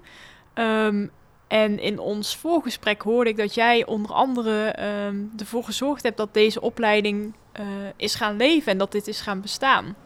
Um, 0.55 1.11
en 1.49 1.79
in 1.79 1.99
ons 1.99 2.37
voorgesprek 2.37 3.03
hoorde 3.03 3.31
ik 3.31 3.37
dat 3.37 3.55
jij 3.55 3.87
onder 3.87 4.13
andere 4.13 4.75
um, 5.07 5.33
ervoor 5.39 5.65
gezorgd 5.65 6.03
hebt 6.03 6.17
dat 6.17 6.35
deze 6.35 6.61
opleiding 6.61 7.35
uh, 7.61 7.67
is 7.97 8.15
gaan 8.15 8.37
leven 8.37 8.73
en 8.73 8.79
dat 8.79 8.93
dit 8.93 9.09
is 9.09 9.21
gaan 9.21 9.41
bestaan. 9.41 9.97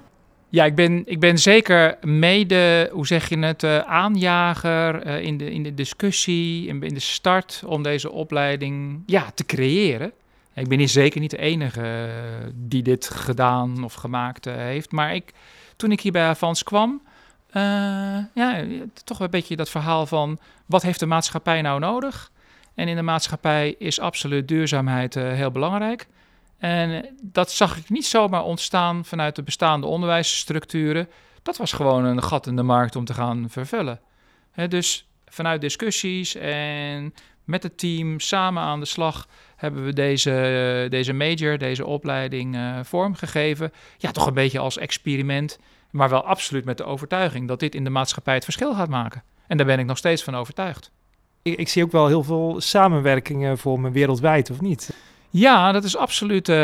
Ja, 0.48 0.64
ik 0.64 0.74
ben, 0.74 1.02
ik 1.04 1.20
ben 1.20 1.38
zeker 1.38 1.98
mede, 2.00 2.90
hoe 2.92 3.06
zeg 3.06 3.28
je 3.28 3.38
het, 3.38 3.62
uh, 3.62 3.78
aanjager 3.78 5.06
in, 5.06 5.38
de, 5.38 5.50
in 5.50 5.62
de 5.62 5.74
discussie, 5.74 6.66
in, 6.66 6.82
in 6.82 6.94
de 6.94 7.00
start 7.00 7.62
om 7.66 7.82
deze 7.82 8.10
opleiding 8.10 9.02
ja, 9.06 9.30
te 9.34 9.46
creëren. 9.46 10.12
Ik 10.58 10.68
ben 10.68 10.78
hier 10.78 10.88
zeker 10.88 11.20
niet 11.20 11.30
de 11.30 11.38
enige 11.38 12.10
die 12.54 12.82
dit 12.82 13.10
gedaan 13.10 13.84
of 13.84 13.94
gemaakt 13.94 14.44
heeft. 14.44 14.92
Maar 14.92 15.14
ik, 15.14 15.32
toen 15.76 15.92
ik 15.92 16.00
hier 16.00 16.12
bij 16.12 16.26
Avans 16.26 16.62
kwam, 16.62 17.02
uh, 17.52 17.62
ja, 18.34 18.64
toch 19.04 19.20
een 19.20 19.30
beetje 19.30 19.56
dat 19.56 19.70
verhaal 19.70 20.06
van 20.06 20.38
wat 20.66 20.82
heeft 20.82 21.00
de 21.00 21.06
maatschappij 21.06 21.62
nou 21.62 21.80
nodig? 21.80 22.30
En 22.74 22.88
in 22.88 22.96
de 22.96 23.02
maatschappij 23.02 23.74
is 23.78 24.00
absoluut 24.00 24.48
duurzaamheid 24.48 25.14
heel 25.14 25.50
belangrijk. 25.50 26.06
En 26.58 27.16
dat 27.22 27.50
zag 27.50 27.76
ik 27.76 27.90
niet 27.90 28.06
zomaar 28.06 28.42
ontstaan 28.42 29.04
vanuit 29.04 29.36
de 29.36 29.42
bestaande 29.42 29.86
onderwijsstructuren. 29.86 31.08
Dat 31.42 31.56
was 31.56 31.72
gewoon 31.72 32.04
een 32.04 32.22
gat 32.22 32.46
in 32.46 32.56
de 32.56 32.62
markt 32.62 32.96
om 32.96 33.04
te 33.04 33.14
gaan 33.14 33.46
vervullen. 33.50 34.00
dus 34.68 35.08
vanuit 35.26 35.60
discussies 35.60 36.34
en 36.34 37.14
met 37.48 37.62
het 37.62 37.78
team 37.78 38.20
samen 38.20 38.62
aan 38.62 38.80
de 38.80 38.86
slag 38.86 39.26
hebben 39.56 39.84
we 39.84 39.92
deze, 39.92 40.86
deze 40.90 41.12
major, 41.12 41.58
deze 41.58 41.86
opleiding 41.86 42.54
uh, 42.54 42.78
vormgegeven. 42.82 43.72
Ja, 43.96 44.10
toch 44.10 44.26
een 44.26 44.34
beetje 44.34 44.58
als 44.58 44.78
experiment, 44.78 45.58
maar 45.90 46.08
wel 46.08 46.24
absoluut 46.24 46.64
met 46.64 46.76
de 46.76 46.84
overtuiging 46.84 47.48
dat 47.48 47.60
dit 47.60 47.74
in 47.74 47.84
de 47.84 47.90
maatschappij 47.90 48.34
het 48.34 48.44
verschil 48.44 48.74
gaat 48.74 48.88
maken. 48.88 49.22
En 49.46 49.56
daar 49.56 49.66
ben 49.66 49.78
ik 49.78 49.86
nog 49.86 49.98
steeds 49.98 50.22
van 50.22 50.36
overtuigd. 50.36 50.90
Ik, 51.42 51.58
ik 51.58 51.68
zie 51.68 51.84
ook 51.84 51.92
wel 51.92 52.06
heel 52.06 52.22
veel 52.22 52.60
samenwerkingen 52.60 53.58
voor 53.58 53.80
me 53.80 53.90
wereldwijd, 53.90 54.50
of 54.50 54.60
niet? 54.60 54.96
Ja, 55.30 55.72
dat 55.72 55.84
is 55.84 55.96
absoluut 55.96 56.48
uh, 56.48 56.56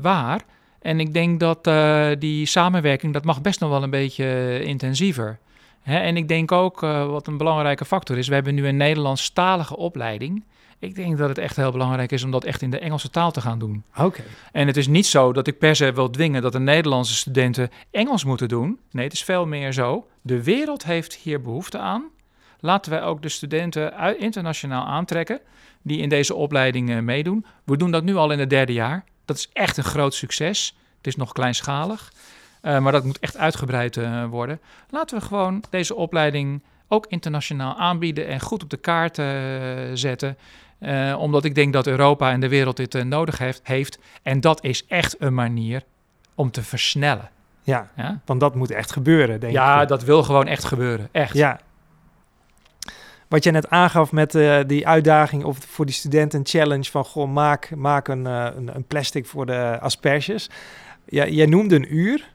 waar. 0.00 0.40
En 0.80 1.00
ik 1.00 1.12
denk 1.12 1.40
dat 1.40 1.66
uh, 1.66 2.08
die 2.18 2.46
samenwerking, 2.46 3.12
dat 3.12 3.24
mag 3.24 3.40
best 3.40 3.60
nog 3.60 3.70
wel 3.70 3.82
een 3.82 3.90
beetje 3.90 4.60
intensiever. 4.64 5.38
En 5.84 6.16
ik 6.16 6.28
denk 6.28 6.52
ook, 6.52 6.82
uh, 6.82 7.06
wat 7.06 7.26
een 7.26 7.36
belangrijke 7.36 7.84
factor 7.84 8.18
is, 8.18 8.28
we 8.28 8.34
hebben 8.34 8.54
nu 8.54 8.66
een 8.66 8.76
Nederlandstalige 8.76 9.76
opleiding. 9.76 10.44
Ik 10.78 10.94
denk 10.94 11.18
dat 11.18 11.28
het 11.28 11.38
echt 11.38 11.56
heel 11.56 11.70
belangrijk 11.70 12.12
is 12.12 12.24
om 12.24 12.30
dat 12.30 12.44
echt 12.44 12.62
in 12.62 12.70
de 12.70 12.78
Engelse 12.78 13.10
taal 13.10 13.30
te 13.30 13.40
gaan 13.40 13.58
doen. 13.58 13.84
Oké. 13.96 14.22
En 14.52 14.66
het 14.66 14.76
is 14.76 14.86
niet 14.86 15.06
zo 15.06 15.32
dat 15.32 15.46
ik 15.46 15.58
per 15.58 15.76
se 15.76 15.92
wil 15.92 16.10
dwingen 16.10 16.42
dat 16.42 16.52
de 16.52 16.60
Nederlandse 16.60 17.14
studenten 17.14 17.70
Engels 17.90 18.24
moeten 18.24 18.48
doen. 18.48 18.78
Nee, 18.90 19.04
het 19.04 19.12
is 19.12 19.24
veel 19.24 19.46
meer 19.46 19.72
zo. 19.72 20.06
De 20.22 20.42
wereld 20.42 20.84
heeft 20.84 21.14
hier 21.14 21.40
behoefte 21.40 21.78
aan. 21.78 22.04
Laten 22.60 22.90
wij 22.90 23.02
ook 23.02 23.22
de 23.22 23.28
studenten 23.28 24.18
internationaal 24.18 24.84
aantrekken 24.84 25.40
die 25.82 25.98
in 25.98 26.08
deze 26.08 26.34
opleiding 26.34 26.90
uh, 26.90 26.98
meedoen. 26.98 27.46
We 27.64 27.76
doen 27.76 27.90
dat 27.90 28.04
nu 28.04 28.16
al 28.16 28.30
in 28.30 28.38
het 28.38 28.50
derde 28.50 28.72
jaar. 28.72 29.04
Dat 29.24 29.36
is 29.36 29.48
echt 29.52 29.76
een 29.76 29.84
groot 29.84 30.14
succes. 30.14 30.76
Het 30.96 31.06
is 31.06 31.16
nog 31.16 31.32
kleinschalig. 31.32 32.12
Uh, 32.64 32.78
maar 32.78 32.92
dat 32.92 33.04
moet 33.04 33.18
echt 33.18 33.36
uitgebreid 33.36 33.96
uh, 33.96 34.24
worden. 34.24 34.60
Laten 34.90 35.18
we 35.18 35.24
gewoon 35.24 35.62
deze 35.70 35.94
opleiding 35.94 36.62
ook 36.88 37.06
internationaal 37.06 37.76
aanbieden 37.76 38.26
en 38.26 38.40
goed 38.40 38.62
op 38.62 38.70
de 38.70 38.76
kaart 38.76 39.18
uh, 39.18 39.26
zetten. 39.94 40.36
omdat 41.18 41.44
ik 41.44 41.54
denk 41.54 41.72
dat 41.72 41.86
Europa 41.86 42.30
en 42.30 42.40
de 42.40 42.48
wereld 42.48 42.76
dit 42.76 43.04
nodig 43.04 43.38
heeft, 43.38 43.60
heeft. 43.62 43.98
En 44.22 44.40
dat 44.40 44.64
is 44.64 44.86
echt 44.86 45.16
een 45.18 45.34
manier 45.34 45.82
om 46.34 46.50
te 46.50 46.62
versnellen. 46.62 47.30
Ja, 47.62 47.90
ja? 47.96 48.20
want 48.24 48.40
dat 48.40 48.54
moet 48.54 48.70
echt 48.70 48.92
gebeuren, 48.92 49.40
denk 49.40 49.52
ja, 49.52 49.72
ik. 49.72 49.80
Ja, 49.80 49.84
dat 49.84 50.04
wil 50.04 50.22
gewoon 50.22 50.46
echt 50.46 50.64
gebeuren. 50.64 51.08
Echt. 51.12 51.34
Ja. 51.34 51.60
wat 53.28 53.44
jij 53.44 53.52
net 53.52 53.70
aangaf 53.70 54.12
met 54.12 54.32
die 54.66 54.86
uitdaging 54.86 55.44
of 55.44 55.58
voor 55.58 55.86
die 55.86 55.94
studenten 55.94 56.38
een 56.38 56.46
challenge 56.46 56.90
van 56.90 57.04
goh, 57.04 57.32
maak, 57.32 57.70
maak 57.76 58.08
een, 58.08 58.24
een, 58.24 58.74
een, 58.74 58.84
plastic 58.86 59.26
voor 59.26 59.46
de 59.46 59.78
asperges. 59.80 60.50
Ja, 61.04 61.26
jij 61.26 61.46
noemde 61.46 61.76
een 61.76 61.94
uur. 61.94 62.32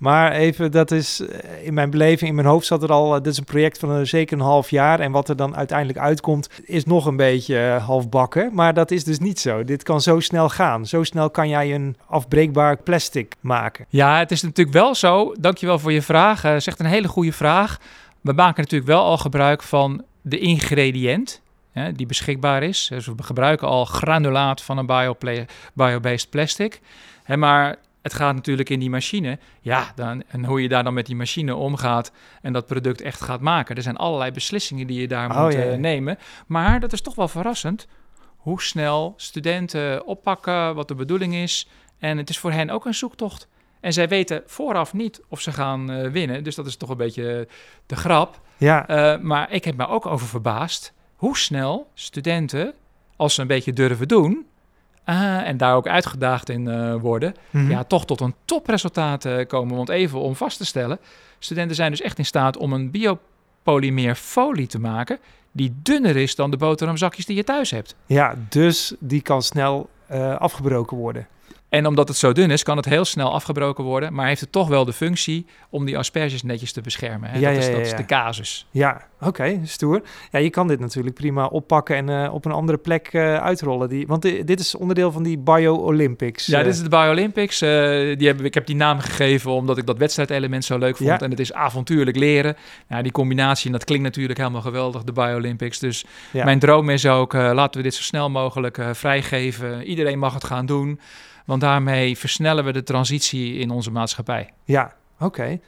Maar 0.00 0.32
even, 0.32 0.70
dat 0.70 0.90
is 0.90 1.20
eh, 1.20 1.66
in 1.66 1.74
mijn 1.74 1.90
beleving, 1.90 2.30
in 2.30 2.34
mijn 2.34 2.46
hoofd 2.46 2.66
zat 2.66 2.82
er 2.82 2.92
al, 2.92 3.10
dit 3.10 3.26
is 3.32 3.38
een 3.38 3.44
project 3.44 3.78
van 3.78 3.90
een, 3.90 4.06
zeker 4.06 4.38
een 4.38 4.44
half 4.44 4.70
jaar. 4.70 5.00
En 5.00 5.12
wat 5.12 5.28
er 5.28 5.36
dan 5.36 5.56
uiteindelijk 5.56 5.98
uitkomt, 5.98 6.48
is 6.64 6.84
nog 6.84 7.06
een 7.06 7.16
beetje 7.16 7.58
halfbakken. 7.58 8.50
Maar 8.54 8.74
dat 8.74 8.90
is 8.90 9.04
dus 9.04 9.18
niet 9.18 9.40
zo. 9.40 9.64
Dit 9.64 9.82
kan 9.82 10.00
zo 10.00 10.20
snel 10.20 10.48
gaan. 10.48 10.86
Zo 10.86 11.04
snel 11.04 11.30
kan 11.30 11.48
jij 11.48 11.74
een 11.74 11.96
afbreekbaar 12.06 12.76
plastic 12.76 13.34
maken. 13.40 13.86
Ja, 13.88 14.18
het 14.18 14.30
is 14.30 14.42
natuurlijk 14.42 14.76
wel 14.76 14.94
zo. 14.94 15.34
Dankjewel 15.40 15.78
voor 15.78 15.92
je 15.92 16.02
vraag. 16.02 16.40
Zegt 16.40 16.80
een 16.80 16.86
hele 16.86 17.08
goede 17.08 17.32
vraag. 17.32 17.78
We 18.20 18.32
maken 18.32 18.62
natuurlijk 18.62 18.90
wel 18.90 19.04
al 19.04 19.18
gebruik 19.18 19.62
van 19.62 20.04
de 20.22 20.38
ingrediënt 20.38 21.40
hè, 21.72 21.92
die 21.92 22.06
beschikbaar 22.06 22.62
is. 22.62 22.86
Dus 22.90 23.06
we 23.06 23.22
gebruiken 23.22 23.68
al 23.68 23.84
granulaat 23.84 24.62
van 24.62 24.78
een 24.78 25.14
bio-based 25.74 26.30
plastic. 26.30 26.80
Hè, 27.24 27.36
maar 27.36 27.76
het 28.02 28.14
gaat 28.14 28.34
natuurlijk 28.34 28.70
in 28.70 28.80
die 28.80 28.90
machine. 28.90 29.38
Ja, 29.60 29.92
dan, 29.94 30.22
en 30.28 30.44
hoe 30.44 30.62
je 30.62 30.68
daar 30.68 30.84
dan 30.84 30.94
met 30.94 31.06
die 31.06 31.16
machine 31.16 31.54
omgaat 31.54 32.12
en 32.42 32.52
dat 32.52 32.66
product 32.66 33.00
echt 33.00 33.20
gaat 33.20 33.40
maken. 33.40 33.76
Er 33.76 33.82
zijn 33.82 33.96
allerlei 33.96 34.30
beslissingen 34.30 34.86
die 34.86 35.00
je 35.00 35.08
daar 35.08 35.30
oh, 35.30 35.42
moet 35.42 35.52
ja, 35.52 35.62
ja. 35.62 35.76
nemen. 35.76 36.18
Maar 36.46 36.80
dat 36.80 36.92
is 36.92 37.00
toch 37.00 37.14
wel 37.14 37.28
verrassend 37.28 37.86
hoe 38.36 38.62
snel 38.62 39.14
studenten 39.16 40.06
oppakken, 40.06 40.74
wat 40.74 40.88
de 40.88 40.94
bedoeling 40.94 41.34
is. 41.34 41.68
En 41.98 42.18
het 42.18 42.28
is 42.28 42.38
voor 42.38 42.52
hen 42.52 42.70
ook 42.70 42.86
een 42.86 42.94
zoektocht. 42.94 43.48
En 43.80 43.92
zij 43.92 44.08
weten 44.08 44.42
vooraf 44.46 44.92
niet 44.92 45.22
of 45.28 45.40
ze 45.40 45.52
gaan 45.52 45.90
uh, 45.90 46.10
winnen. 46.10 46.44
Dus 46.44 46.54
dat 46.54 46.66
is 46.66 46.76
toch 46.76 46.88
een 46.88 46.96
beetje 46.96 47.48
de 47.86 47.96
grap. 47.96 48.40
Ja. 48.56 48.90
Uh, 49.14 49.22
maar 49.22 49.52
ik 49.52 49.64
heb 49.64 49.76
me 49.76 49.86
ook 49.86 50.06
over 50.06 50.26
verbaasd 50.26 50.92
hoe 51.16 51.36
snel 51.36 51.90
studenten, 51.94 52.74
als 53.16 53.34
ze 53.34 53.40
een 53.40 53.46
beetje 53.46 53.72
durven 53.72 54.08
doen, 54.08 54.46
uh, 55.10 55.48
en 55.48 55.56
daar 55.56 55.74
ook 55.74 55.86
uitgedaagd 55.86 56.48
in 56.48 56.66
uh, 56.66 56.94
worden, 56.94 57.34
mm 57.50 57.60
-hmm. 57.60 57.70
ja, 57.70 57.84
toch 57.84 58.06
tot 58.06 58.20
een 58.20 58.34
topresultaat 58.44 59.24
uh, 59.24 59.46
komen. 59.46 59.76
Want 59.76 59.88
even 59.88 60.20
om 60.20 60.36
vast 60.36 60.58
te 60.58 60.66
stellen, 60.66 60.98
studenten 61.38 61.76
zijn 61.76 61.90
dus 61.90 62.00
echt 62.00 62.18
in 62.18 62.26
staat 62.26 62.56
om 62.56 62.72
een 62.72 62.90
biopolymeerfolie 62.90 64.66
te 64.66 64.80
maken 64.80 65.18
die 65.52 65.74
dunner 65.82 66.16
is 66.16 66.34
dan 66.34 66.50
de 66.50 66.56
boterhamzakjes 66.56 67.26
die 67.26 67.36
je 67.36 67.44
thuis 67.44 67.70
hebt. 67.70 67.94
Ja, 68.06 68.34
dus 68.48 68.94
die 68.98 69.22
kan 69.22 69.42
snel 69.42 69.88
afgebroken 70.38 70.96
worden. 70.96 71.26
En 71.70 71.86
omdat 71.86 72.08
het 72.08 72.16
zo 72.16 72.32
dun 72.32 72.50
is, 72.50 72.62
kan 72.62 72.76
het 72.76 72.84
heel 72.84 73.04
snel 73.04 73.32
afgebroken 73.32 73.84
worden. 73.84 74.12
Maar 74.12 74.26
heeft 74.26 74.40
het 74.40 74.52
toch 74.52 74.68
wel 74.68 74.84
de 74.84 74.92
functie 74.92 75.46
om 75.68 75.84
die 75.84 75.98
asperges 75.98 76.42
netjes 76.42 76.72
te 76.72 76.80
beschermen. 76.80 77.30
Hè? 77.30 77.38
Ja, 77.38 77.52
dat, 77.52 77.52
ja, 77.52 77.58
is, 77.58 77.66
dat 77.66 77.76
ja, 77.76 77.82
is 77.82 77.94
de 77.94 78.04
casus. 78.04 78.66
Ja, 78.70 79.06
oké, 79.16 79.28
okay, 79.28 79.60
stoer. 79.64 80.02
Ja, 80.30 80.38
je 80.38 80.50
kan 80.50 80.68
dit 80.68 80.80
natuurlijk 80.80 81.14
prima 81.14 81.46
oppakken 81.46 81.96
en 81.96 82.08
uh, 82.08 82.34
op 82.34 82.44
een 82.44 82.52
andere 82.52 82.78
plek 82.78 83.12
uh, 83.12 83.36
uitrollen. 83.36 83.88
Die, 83.88 84.06
want 84.06 84.22
di 84.22 84.44
dit 84.44 84.60
is 84.60 84.74
onderdeel 84.74 85.12
van 85.12 85.22
die 85.22 85.38
Bio-Olympics. 85.38 86.46
Ja, 86.46 86.62
dit 86.62 86.74
is 86.74 86.82
de 86.82 86.88
Bio-Olympics. 86.88 87.62
Uh, 87.62 87.68
die 88.18 88.26
heb, 88.26 88.40
ik 88.40 88.54
heb 88.54 88.66
die 88.66 88.76
naam 88.76 88.98
gegeven 88.98 89.50
omdat 89.50 89.78
ik 89.78 89.86
dat 89.86 89.98
wedstrijdelement 89.98 90.64
zo 90.64 90.78
leuk 90.78 90.96
vond. 90.96 91.22
En 91.22 91.30
het 91.30 91.40
is 91.40 91.52
avontuurlijk 91.52 92.16
leren. 92.16 92.56
Ja, 92.88 93.02
die 93.02 93.12
combinatie, 93.12 93.66
en 93.66 93.72
dat 93.72 93.84
klinkt 93.84 94.04
natuurlijk 94.04 94.38
helemaal 94.38 94.60
geweldig, 94.60 95.02
de 95.02 95.12
Bio-Olympics. 95.12 95.78
Dus 95.78 96.04
mijn 96.32 96.58
droom 96.58 96.88
is 96.88 97.06
ook, 97.06 97.32
laten 97.32 97.80
we 97.80 97.86
dit 97.86 97.94
zo 97.94 98.02
snel 98.02 98.30
mogelijk 98.30 98.78
vrijgeven. 98.92 99.84
Iedereen 99.84 100.18
mag 100.18 100.34
het 100.34 100.44
gaan 100.44 100.66
doen. 100.66 101.00
Want 101.50 101.62
daarmee 101.62 102.18
versnellen 102.18 102.64
we 102.64 102.72
de 102.72 102.82
transitie 102.82 103.54
in 103.54 103.70
onze 103.70 103.90
maatschappij. 103.90 104.50
Ja, 104.64 104.94
oké. 105.18 105.60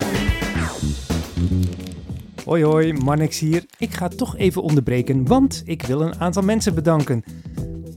Hoi 2.44 2.64
hoi, 2.64 2.92
Marnix 2.92 3.38
hier. 3.38 3.64
Ik 3.78 3.94
ga 3.94 4.08
toch 4.08 4.36
even 4.36 4.62
onderbreken, 4.62 5.26
want 5.26 5.62
ik 5.64 5.82
wil 5.82 6.00
een 6.00 6.20
aantal 6.20 6.42
mensen 6.42 6.74
bedanken. 6.74 7.24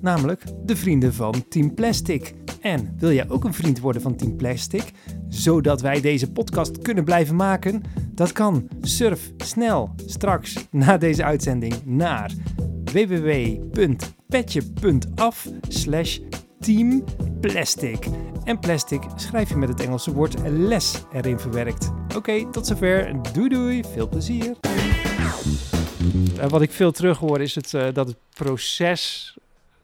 Namelijk 0.02 0.44
de 0.66 0.76
vrienden 0.76 1.14
van 1.14 1.48
Team 1.50 1.74
Plastic. 1.74 2.34
En 2.62 2.96
wil 2.98 3.12
jij 3.12 3.30
ook 3.30 3.44
een 3.44 3.54
vriend 3.54 3.80
worden 3.80 4.02
van 4.02 4.16
Team 4.16 4.36
Plastic, 4.36 4.92
zodat 5.30 5.82
wij 5.82 6.02
deze 6.02 6.32
podcast 6.32 6.82
kunnen 6.82 7.04
blijven 7.04 7.36
maken? 7.36 7.84
Dat 8.12 8.32
kan. 8.32 8.68
Surf 8.82 9.32
snel 9.38 9.96
straks 10.06 10.68
na 10.72 10.98
deze 10.98 11.24
uitzending 11.24 11.76
naar 11.84 12.32
www.petje.af 12.84 14.18
Team 16.66 17.04
Plastic. 17.42 18.08
En 18.44 18.60
plastic 18.60 19.04
schrijf 19.16 19.50
je 19.50 19.56
met 19.56 19.70
het 19.70 19.80
Engelse 19.80 20.14
woord 20.14 20.50
les 20.50 21.04
erin 21.14 21.40
verwerkt. 21.40 21.92
Oké, 22.16 22.50
tot 22.52 22.68
zover. 22.68 23.14
Doei 23.34 23.50
doei, 23.50 23.84
veel 23.84 24.10
plezier. 24.10 24.56
Uh, 26.38 26.46
wat 26.48 26.62
ik 26.62 26.72
veel 26.72 26.92
terug 26.92 27.18
hoor 27.18 27.42
is 27.42 27.56
het, 27.56 27.74
uh, 27.74 27.88
dat 27.94 28.08
het 28.08 28.18
proces 28.34 29.38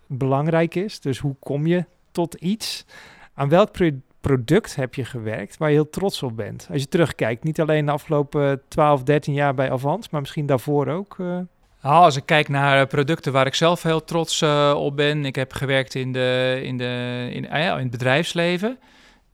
belangrijk 0.06 0.76
is. 0.76 1.00
Dus 1.00 1.20
hoe 1.20 1.36
kom 1.40 1.68
je 1.68 1.86
tot 2.12 2.34
iets? 2.34 2.86
Aan 3.34 3.50
welk 3.50 3.72
pro 3.72 3.90
product 4.22 4.76
heb 4.76 4.96
je 4.96 5.06
gewerkt 5.06 5.58
waar 5.58 5.70
je 5.70 5.76
heel 5.76 5.90
trots 5.90 6.24
op 6.24 6.36
bent? 6.36 6.68
Als 6.72 6.82
je 6.82 6.88
terugkijkt, 6.88 7.44
niet 7.44 7.62
alleen 7.62 7.86
de 7.86 7.92
afgelopen 7.92 8.62
12, 8.68 9.04
13 9.04 9.34
jaar 9.34 9.54
bij 9.54 9.72
Avans, 9.72 10.10
maar 10.10 10.22
misschien 10.22 10.46
daarvoor 10.46 10.88
ook. 10.88 11.18
Uh, 11.18 11.40
nou, 11.82 12.04
als 12.04 12.16
ik 12.16 12.26
kijk 12.26 12.50
naar 12.50 12.88
producten 12.88 13.32
waar 13.32 13.46
ik 13.46 13.56
zelf 13.56 13.84
heel 13.84 14.04
trots 14.04 14.42
uh, 14.42 14.74
op 14.78 14.96
ben. 14.96 15.26
Ik 15.26 15.36
heb 15.36 15.54
gewerkt 15.54 15.96
in, 15.96 16.12
de, 16.12 16.60
in, 16.64 16.78
de, 16.78 17.28
in, 17.32 17.44
uh, 17.44 17.66
in 17.66 17.78
het 17.78 17.92
bedrijfsleven. 17.92 18.80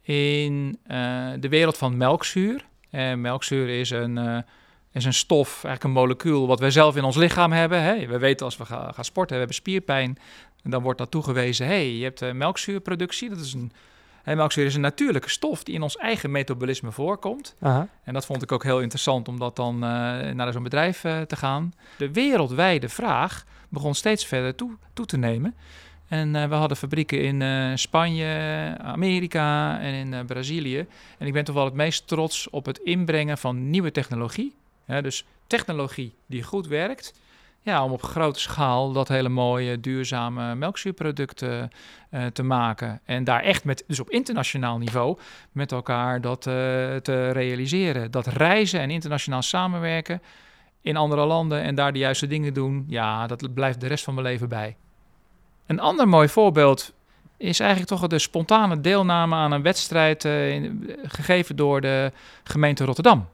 In 0.01 0.79
uh, 0.87 1.27
de 1.39 1.49
wereld 1.49 1.77
van 1.77 1.97
melkzuur. 1.97 2.65
En 2.89 3.21
melkzuur 3.21 3.69
is 3.69 3.89
een, 3.89 4.43
is 4.91 5.05
een 5.05 5.13
stof, 5.13 5.47
eigenlijk 5.47 5.83
een 5.83 6.01
molecuul, 6.01 6.47
wat 6.47 6.59
wij 6.59 6.71
zelf 6.71 6.95
in 6.95 7.03
ons 7.03 7.15
lichaam 7.15 7.51
hebben. 7.51 8.07
We 8.07 8.19
weten 8.19 8.45
als 8.45 8.57
we 8.57 8.65
gaan, 8.65 8.93
gaan 8.93 9.05
sporten, 9.05 9.33
we 9.33 9.37
hebben 9.37 9.55
spierpijn. 9.55 10.17
En 10.63 10.69
dan 10.69 10.81
wordt 10.81 10.97
dat 10.97 11.11
toegewezen, 11.11 11.65
hey, 11.65 11.91
je 11.91 12.03
hebt 12.03 12.33
melkzuurproductie. 12.33 13.29
Dat 13.29 13.39
is 13.39 13.53
een 13.53 13.61
en 13.61 13.71
melkzuur 14.35 14.65
is 14.65 14.75
een 14.75 14.81
natuurlijke 14.81 15.29
stof 15.29 15.63
die 15.63 15.75
in 15.75 15.81
ons 15.81 15.97
eigen 15.97 16.31
metabolisme 16.31 16.91
voorkomt. 16.91 17.55
Aha. 17.59 17.87
En 18.03 18.13
dat 18.13 18.25
vond 18.25 18.41
ik 18.41 18.51
ook 18.51 18.63
heel 18.63 18.79
interessant 18.81 19.27
om 19.27 19.39
dat 19.39 19.55
dan 19.55 19.75
uh, 19.75 19.81
naar 20.29 20.53
zo'n 20.53 20.63
bedrijf 20.63 21.03
uh, 21.03 21.21
te 21.21 21.35
gaan. 21.35 21.73
De 21.97 22.11
wereldwijde 22.11 22.89
vraag 22.89 23.45
begon 23.69 23.95
steeds 23.95 24.25
verder 24.25 24.55
toe, 24.55 24.71
toe 24.93 25.05
te 25.05 25.17
nemen. 25.17 25.55
En 26.07 26.35
uh, 26.35 26.45
we 26.45 26.55
hadden 26.55 26.77
fabrieken 26.77 27.21
in 27.21 27.77
Spanje, 27.77 28.25
Amerika 28.81 29.79
en 29.79 29.93
in 29.93 30.25
Brazilië. 30.25 30.85
En 31.17 31.27
ik 31.27 31.33
ben 31.33 31.43
toch 31.43 31.55
wel 31.55 31.65
het 31.65 31.73
meest 31.73 32.07
trots 32.07 32.49
op 32.49 32.65
het 32.65 32.77
inbrengen 32.77 33.37
van 33.37 33.69
nieuwe 33.69 33.91
technologie. 33.91 34.55
Ja, 34.85 35.01
dus 35.01 35.25
technologie 35.47 36.13
die 36.25 36.43
goed 36.43 36.67
werkt 36.67 37.13
ja, 37.67 37.83
om 37.83 37.91
op 37.91 38.03
grote 38.03 38.39
schaal 38.39 38.91
dat 38.91 39.07
hele 39.07 39.29
mooie 39.29 39.79
duurzame 39.79 40.55
melkzuurproducten 40.55 41.69
uh, 42.11 42.25
te 42.25 42.43
maken. 42.43 43.01
En 43.05 43.23
daar 43.23 43.41
echt 43.41 43.63
met, 43.63 43.83
dus 43.87 43.99
op 43.99 44.09
internationaal 44.09 44.77
niveau, 44.77 45.17
met 45.51 45.71
elkaar 45.71 46.21
dat 46.21 46.45
uh, 46.45 46.53
te 46.95 47.31
realiseren. 47.31 48.11
Dat 48.11 48.27
reizen 48.27 48.79
en 48.79 48.91
internationaal 48.91 49.41
samenwerken 49.41 50.21
in 50.81 50.97
andere 50.97 51.25
landen 51.25 51.61
en 51.61 51.75
daar 51.75 51.93
de 51.93 51.99
juiste 51.99 52.27
dingen 52.27 52.53
doen, 52.53 52.85
ja, 52.87 53.27
dat 53.27 53.53
blijft 53.53 53.81
de 53.81 53.87
rest 53.87 54.03
van 54.03 54.13
mijn 54.13 54.25
leven 54.25 54.49
bij. 54.49 54.75
Een 55.65 55.79
ander 55.79 56.07
mooi 56.07 56.27
voorbeeld 56.27 56.93
is 57.37 57.59
eigenlijk 57.59 57.89
toch 57.89 58.07
de 58.07 58.19
spontane 58.19 58.81
deelname 58.81 59.35
aan 59.35 59.51
een 59.51 59.61
wedstrijd 59.61 60.25
in, 60.25 60.95
gegeven 61.03 61.55
door 61.55 61.81
de 61.81 62.11
gemeente 62.43 62.85
Rotterdam. 62.85 63.27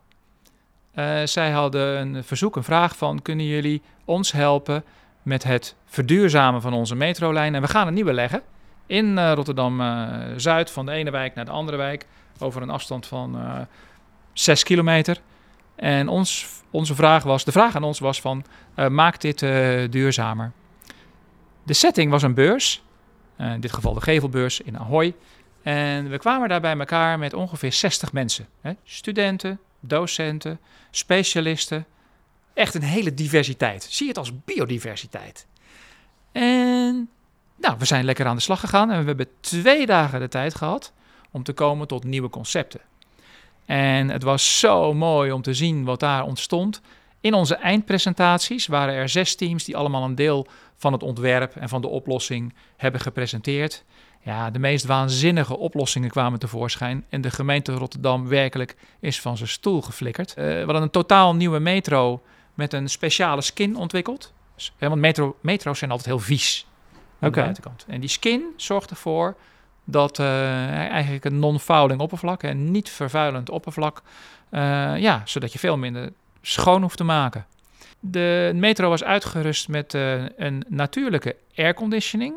Uh, 0.96 1.22
zij 1.24 1.52
hadden 1.52 2.00
een 2.00 2.24
verzoek, 2.24 2.56
een 2.56 2.64
vraag 2.64 2.98
van: 2.98 3.22
kunnen 3.22 3.46
jullie 3.46 3.82
ons 4.06 4.32
helpen 4.32 4.84
met 5.22 5.44
het 5.44 5.76
verduurzamen 5.86 6.62
van 6.62 6.74
onze 6.74 6.96
metrolijn? 6.96 7.56
En 7.56 7.62
we 7.62 7.68
gaan 7.68 7.88
een 7.88 7.94
nieuwe 7.94 8.14
leggen 8.14 8.42
in 8.86 9.18
uh, 9.18 9.32
Rotterdam 9.34 9.82
uh, 9.82 10.08
Zuid, 10.38 10.72
van 10.72 10.86
de 10.86 10.92
ene 10.92 11.12
wijk 11.12 11.36
naar 11.36 11.46
de 11.46 11.52
andere 11.52 11.78
wijk, 11.78 12.06
over 12.40 12.62
een 12.62 12.70
afstand 12.70 13.08
van 13.08 13.38
6 14.34 14.64
kilometer. 14.64 15.18
En 15.76 16.08
ons, 16.08 16.48
onze 16.72 16.96
vraag 16.96 17.24
was: 17.24 17.44
de 17.44 17.52
vraag 17.52 17.76
aan 17.76 17.84
ons 17.84 18.00
was 18.00 18.22
van: 18.22 18.46
maak 18.90 19.22
dit 19.22 19.40
duurzamer. 19.92 20.52
De 21.64 21.74
setting 21.74 22.12
was 22.12 22.24
een 22.24 22.34
beurs, 22.34 22.84
in 23.38 23.60
dit 23.60 23.74
geval 23.74 23.94
de 23.94 24.02
Gevelbeurs 24.02 24.62
in 24.62 24.80
Ahoy. 24.80 25.16
En 25.64 26.10
we 26.10 26.18
kwamen 26.18 26.50
daar 26.50 26.62
bij 26.62 26.78
elkaar 26.78 27.20
met 27.20 27.34
ongeveer 27.34 27.74
60 27.74 28.12
mensen. 28.12 28.48
Hè? 28.62 28.72
Studenten, 28.84 29.60
docenten, 29.88 30.60
specialisten. 30.92 31.86
Echt 32.54 32.74
een 32.74 32.84
hele 32.84 33.14
diversiteit. 33.14 33.88
Zie 33.90 34.08
het 34.08 34.18
als 34.18 34.44
biodiversiteit. 34.46 35.48
En 36.32 37.10
nou, 37.56 37.76
we 37.78 37.86
zijn 37.86 38.06
lekker 38.06 38.26
aan 38.26 38.36
de 38.36 38.42
slag 38.42 38.60
gegaan 38.60 38.92
en 38.92 39.00
we 39.00 39.08
hebben 39.08 39.28
twee 39.40 39.86
dagen 39.86 40.20
de 40.20 40.28
tijd 40.28 40.56
gehad 40.56 40.94
om 41.32 41.44
te 41.44 41.54
komen 41.54 41.88
tot 41.88 42.04
nieuwe 42.04 42.30
concepten. 42.30 42.82
En 43.66 44.10
het 44.10 44.24
was 44.24 44.60
zo 44.60 44.94
mooi 44.94 45.32
om 45.32 45.42
te 45.42 45.54
zien 45.54 45.84
wat 45.84 46.00
daar 46.00 46.24
ontstond. 46.24 46.82
In 47.22 47.34
onze 47.34 47.56
eindpresentaties 47.56 48.68
waren 48.68 48.94
er 48.94 49.10
zes 49.10 49.36
teams 49.36 49.64
die 49.64 49.78
allemaal 49.78 50.04
een 50.04 50.16
deel 50.16 50.48
van 50.76 50.94
het 50.94 51.04
ontwerp 51.04 51.56
en 51.56 51.70
van 51.70 51.82
de 51.82 51.88
oplossing 51.88 52.54
hebben 52.78 53.02
gepresenteerd. 53.02 53.84
Ja, 54.24 54.52
de 54.52 54.60
meest 54.60 54.86
waanzinnige 54.86 55.58
oplossingen 55.58 56.10
kwamen 56.10 56.40
tevoorschijn. 56.40 57.06
En 57.10 57.22
de 57.22 57.32
gemeente 57.32 57.72
Rotterdam 57.72 58.28
werkelijk 58.28 58.76
is 59.00 59.22
van 59.22 59.38
zijn 59.38 59.50
stoel 59.50 59.82
geflikkerd. 59.82 60.30
Uh, 60.30 60.36
we 60.46 60.64
hadden 60.64 60.82
een 60.82 60.90
totaal 60.90 61.36
nieuwe 61.36 61.60
metro 61.60 62.22
met 62.54 62.74
een 62.74 62.90
speciale 62.90 63.42
skin 63.42 63.76
ontwikkeld. 63.76 64.34
Hè, 64.78 64.90
want 64.90 65.02
metro, 65.02 65.36
metro's 65.42 65.78
zijn 65.78 65.92
altijd 65.92 66.10
heel 66.10 66.20
vies 66.20 66.66
aan 67.20 67.32
de 67.32 67.42
buitenkant. 67.42 67.86
En 67.88 68.00
die 68.00 68.10
skin 68.10 68.44
zorgt 68.58 68.90
ervoor 68.90 69.36
dat 69.84 70.20
eh, 70.20 70.74
eigenlijk 70.74 71.26
een 71.26 71.40
non-fouling 71.40 72.00
oppervlak, 72.00 72.44
en 72.44 72.72
niet 72.72 72.90
vervuilend 72.90 73.50
oppervlak, 73.50 74.02
eh, 74.50 74.98
ja, 74.98 75.22
zodat 75.26 75.54
je 75.54 75.60
veel 75.60 75.78
minder 75.78 76.12
schoon 76.42 76.82
hoeft 76.82 76.98
te 76.98 77.04
maken. 77.04 77.46
De 78.00 78.52
metro 78.56 78.90
was 78.90 79.04
uitgerust 79.04 79.68
met 79.68 79.94
eh, 79.94 80.24
een 80.38 80.66
natuurlijke 80.68 81.36
airconditioning, 81.56 82.34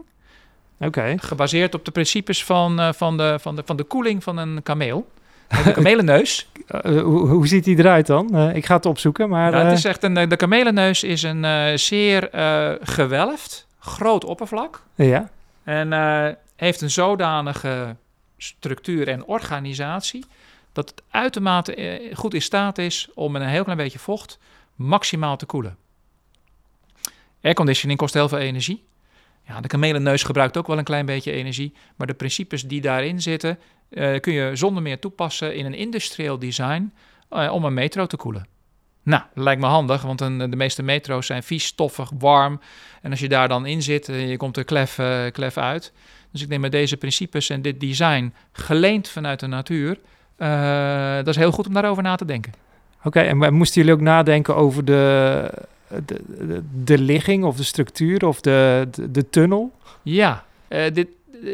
Oké. 0.81 1.15
gebaseerd 1.19 1.75
op 1.75 1.85
de 1.85 1.91
principes 1.91 2.45
van, 2.45 2.81
eh, 2.81 2.93
van, 2.93 3.17
de, 3.17 3.37
van, 3.41 3.57
de, 3.57 3.63
van 3.65 3.77
de 3.77 3.85
koeling 3.85 4.23
van 4.23 4.37
een 4.37 4.63
kameel. 4.63 5.07
Eh, 5.49 5.65
De 5.65 5.73
kamelenneus. 5.73 6.49
Eh, 6.67 7.03
hoe, 7.03 7.29
hoe 7.29 7.47
ziet 7.47 7.65
die 7.65 7.79
eruit 7.79 8.07
dan? 8.07 8.35
Eh, 8.35 8.55
ik 8.55 8.67
ga 8.67 8.77
het 8.77 8.87
opzoeken, 8.87 9.29
maar... 9.29 9.51
Nou, 9.51 9.63
eh, 9.63 9.69
het 9.69 9.79
is 9.79 9.85
echt 9.85 10.03
een, 10.03 10.29
de 10.29 10.37
kamelenneus 10.37 11.03
is 11.03 11.23
een 11.23 11.45
eh, 11.45 11.77
zeer 11.77 12.31
eh, 12.31 12.73
gewelfd, 12.81 13.67
groot 13.79 14.25
oppervlak. 14.25 14.83
Ja, 14.95 15.31
En 15.65 15.93
eh, 15.93 16.29
heeft 16.57 16.81
een 16.81 16.91
zodanige 16.91 17.97
structuur 18.37 19.09
en 19.09 19.25
organisatie 19.25 20.25
dat 20.73 20.89
het 20.91 21.03
uitermate 21.11 21.75
eh, 21.75 22.17
goed 22.17 22.35
in 22.35 22.43
staat 22.43 22.79
is 22.79 23.09
om 23.15 23.33
met 23.33 23.43
een 23.43 23.49
heel 23.49 23.63
klein 23.63 23.79
beetje 23.79 23.99
vocht 23.99 24.39
maximaal 24.75 25.37
te 25.37 25.47
koelen. 25.47 25.77
Airconditioning 27.43 27.99
kost 27.99 28.15
heel 28.15 28.29
veel 28.29 28.39
energie. 28.39 28.85
Ja, 29.47 29.61
de 29.61 29.69
kamelenneus 29.69 30.23
gebruikt 30.23 30.57
ook 30.57 30.67
wel 30.67 30.79
een 30.79 30.85
klein 30.85 31.07
beetje 31.07 31.33
energie, 31.33 31.73
maar 31.97 32.07
de 32.07 32.15
principes 32.15 32.63
die 32.63 32.81
daarin 32.81 33.23
zitten 33.23 33.59
eh, 33.89 34.21
kun 34.21 34.33
je 34.33 34.57
zonder 34.57 34.83
meer 34.83 34.99
toepassen 34.99 35.55
in 35.55 35.67
een 35.67 35.75
industrieel 35.75 36.39
design 36.39 36.93
eh, 37.29 37.53
om 37.53 37.65
een 37.65 37.75
metro 37.75 38.07
te 38.07 38.17
koelen. 38.17 38.47
Nou, 39.03 39.23
lijkt 39.35 39.61
me 39.61 39.67
handig, 39.67 40.03
want 40.03 40.21
een, 40.21 40.51
de 40.51 40.57
meeste 40.57 40.83
metro's 40.83 41.27
zijn 41.27 41.43
vies, 41.43 41.65
stoffig, 41.65 42.11
warm. 42.19 42.61
En 43.03 43.11
als 43.11 43.21
je 43.21 43.29
daar 43.29 43.49
dan 43.49 43.67
in 43.67 43.83
zit, 43.83 44.09
eh, 44.09 44.31
je 44.31 44.37
komt 44.37 44.57
er 44.57 44.65
klef, 44.65 45.01
klef 45.33 45.57
uit. 45.57 45.93
Dus 46.33 46.43
ik 46.43 46.49
denk 46.49 46.61
met 46.61 46.73
deze 46.73 46.97
principes 46.97 47.51
en 47.51 47.63
dit 47.63 47.81
design, 47.81 48.35
geleend 48.53 49.09
vanuit 49.09 49.41
de 49.41 49.47
natuur, 49.47 49.99
dat 51.17 51.27
is 51.29 51.37
heel 51.37 51.51
goed 51.51 51.67
om 51.67 51.73
daarover 51.73 52.03
na 52.03 52.17
te 52.17 52.25
denken. 52.25 52.53
oké. 53.05 53.21
En 53.21 53.37
maar 53.37 53.53
moesten 53.53 53.81
jullie 53.81 53.97
ook 53.97 54.03
nadenken 54.05 54.57
over 54.57 54.85
de, 54.85 55.51
de, 55.89 56.21
de, 56.47 56.63
de 56.85 56.99
ligging 56.99 57.45
of 57.45 57.57
de 57.57 57.65
structuur 57.65 58.27
of 58.27 58.41
de, 58.41 58.89
de, 58.91 59.11
de 59.11 59.31
tunnel? 59.31 59.73
Ja, 60.03 60.45
eh, 60.69 60.93
dit, 60.93 61.09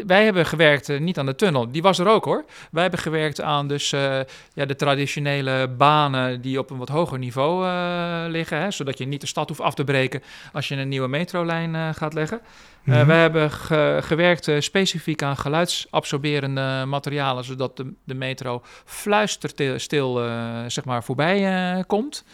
wij 0.07 0.25
hebben 0.25 0.47
gewerkt 0.47 0.89
eh, 0.89 1.01
niet 1.01 1.19
aan 1.19 1.27
de 1.27 1.35
tunnel. 1.35 1.71
Die 1.73 1.83
was 1.83 1.99
er 1.99 2.07
ook 2.09 2.25
hoor. 2.25 2.45
Wij 2.71 2.83
hebben 2.83 3.01
gewerkt 3.01 3.41
aan 3.41 3.69
dus, 3.69 3.93
eh, 3.93 4.21
ja, 4.55 4.65
de 4.65 4.77
traditionele 4.77 5.69
banen 5.69 6.41
die 6.41 6.59
op 6.59 6.71
een 6.71 6.77
wat 6.79 6.89
hoger 6.89 7.19
niveau 7.19 7.67
eh, 7.67 8.25
liggen. 8.29 8.59
Hè, 8.61 8.71
zodat 8.71 8.99
je 8.99 9.07
niet 9.07 9.21
de 9.21 9.27
stad 9.27 9.49
hoeft 9.49 9.61
af 9.61 9.75
te 9.75 9.85
breken 9.85 10.23
als 10.53 10.69
je 10.69 10.75
een 10.77 10.89
nieuwe 10.89 11.09
metrolijn 11.09 11.75
eh, 11.75 11.89
gaat 11.93 12.15
leggen. 12.15 12.41
Eh, 12.41 12.95
Mhm. 12.95 13.07
wij 13.07 13.21
hebben 13.21 13.51
ge- 13.51 13.99
gewerkt 14.03 14.49
eh, 14.49 14.61
specifiek 14.61 15.23
aan 15.23 15.37
geluidsabsorberende 15.37 16.85
materialen, 16.87 17.45
zodat 17.45 17.77
de, 17.77 17.93
de 18.05 18.15
metro 18.15 18.63
fluisterstil 18.85 19.79
stil, 19.79 20.23
eh, 20.25 20.49
zeg 20.67 20.85
maar 20.85 21.05
voorbij 21.05 21.47
eh, 21.77 21.83
komt. 21.87 22.25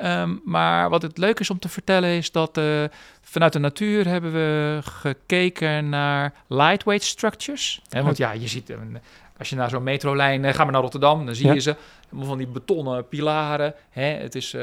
Ehm, 0.00 0.36
maar 0.44 0.90
wat 0.90 1.02
het 1.02 1.18
leuk 1.18 1.40
is 1.40 1.50
om 1.50 1.58
te 1.58 1.68
vertellen 1.68 2.10
is 2.10 2.32
dat 2.32 2.56
eh, 2.58 2.84
vanuit 3.22 3.52
de 3.52 3.58
natuur 3.58 4.06
hebben 4.06 4.32
we 4.32 4.78
gekeken 4.82 5.88
naar 5.88 6.32
lightweight 6.46 7.04
structures. 7.04 7.82
Hè, 7.88 8.02
want 8.02 8.16
ja, 8.16 8.32
je 8.32 8.48
ziet, 8.48 8.70
eh, 8.70 8.76
als 9.38 9.50
je 9.50 9.56
naar 9.56 9.70
zo'n 9.70 9.82
metrolijn, 9.82 10.44
eh, 10.44 10.54
ga 10.54 10.62
maar 10.62 10.72
naar 10.72 10.82
Rotterdam, 10.82 11.26
dan 11.26 11.34
zie 11.34 11.46
Ja. 11.46 11.52
je 11.52 11.60
ze. 11.60 11.76
Van 12.20 12.38
die 12.38 12.46
betonnen 12.46 13.08
pilaren. 13.08 13.74
Hè, 13.90 14.02
het 14.02 14.34
is 14.34 14.56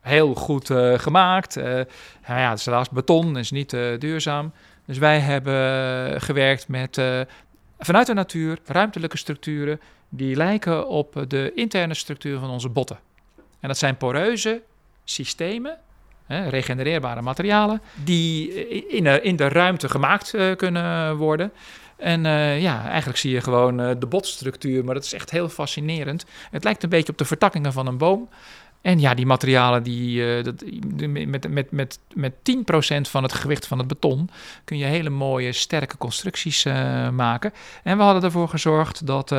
heel 0.00 0.34
goed 0.34 0.70
gemaakt. 0.96 1.56
Nou 1.56 1.86
ja, 2.26 2.50
het 2.50 2.58
is 2.58 2.64
helaas 2.64 2.88
beton, 2.90 3.36
is 3.36 3.50
niet 3.50 3.70
duurzaam. 3.98 4.52
Dus 4.86 4.98
wij 4.98 5.18
hebben 5.18 6.20
gewerkt 6.20 6.68
met 6.68 7.00
vanuit 7.78 8.06
de 8.06 8.14
natuur 8.14 8.58
ruimtelijke 8.64 9.16
structuren 9.16 9.80
die 10.08 10.36
lijken 10.36 10.88
op 10.88 11.24
de 11.28 11.52
interne 11.54 11.94
structuur 11.94 12.38
van 12.38 12.50
onze 12.50 12.68
botten. 12.68 12.98
En 13.60 13.68
dat 13.68 13.78
zijn 13.78 13.96
poreuze 13.96 14.62
systemen, 15.04 15.78
hè, 16.26 16.48
regenereerbare 16.48 17.22
materialen, 17.22 17.80
die 18.04 18.52
eh, 18.52 18.82
in 18.96 19.04
de, 19.04 19.20
in 19.22 19.36
de 19.36 19.48
ruimte 19.48 19.88
gemaakt 19.88 20.34
eh, 20.34 20.56
kunnen 20.56 21.16
worden. 21.16 21.52
En 21.96 22.26
eh, 22.26 22.60
ja, 22.60 22.88
eigenlijk 22.88 23.18
zie 23.18 23.32
je 23.32 23.40
gewoon 23.40 23.76
de 23.76 24.06
botstructuur, 24.06 24.84
maar 24.84 24.94
dat 24.94 25.04
is 25.04 25.12
echt 25.12 25.30
heel 25.30 25.48
fascinerend. 25.48 26.24
Het 26.50 26.64
lijkt 26.64 26.82
een 26.82 26.88
beetje 26.88 27.12
op 27.12 27.18
de 27.18 27.24
vertakkingen 27.24 27.72
van 27.72 27.86
een 27.86 27.98
boom. 27.98 28.28
En 28.80 29.00
ja, 29.00 29.14
die 29.14 29.26
materialen, 29.26 29.82
die, 29.82 30.42
dat, 30.42 30.54
met, 31.08 31.48
met, 31.48 31.70
met, 31.70 31.98
met 32.14 32.32
10% 32.32 33.00
van 33.00 33.22
het 33.22 33.32
gewicht 33.32 33.66
van 33.66 33.78
het 33.78 33.86
beton 33.86 34.30
kun 34.64 34.78
je 34.78 34.84
hele 34.84 35.10
mooie, 35.10 35.52
sterke 35.52 35.96
constructies 35.96 36.64
maken. 37.12 37.52
En 37.82 37.96
we 37.96 38.02
hadden 38.02 38.22
ervoor 38.22 38.48
gezorgd 38.48 39.06
dat 39.06 39.30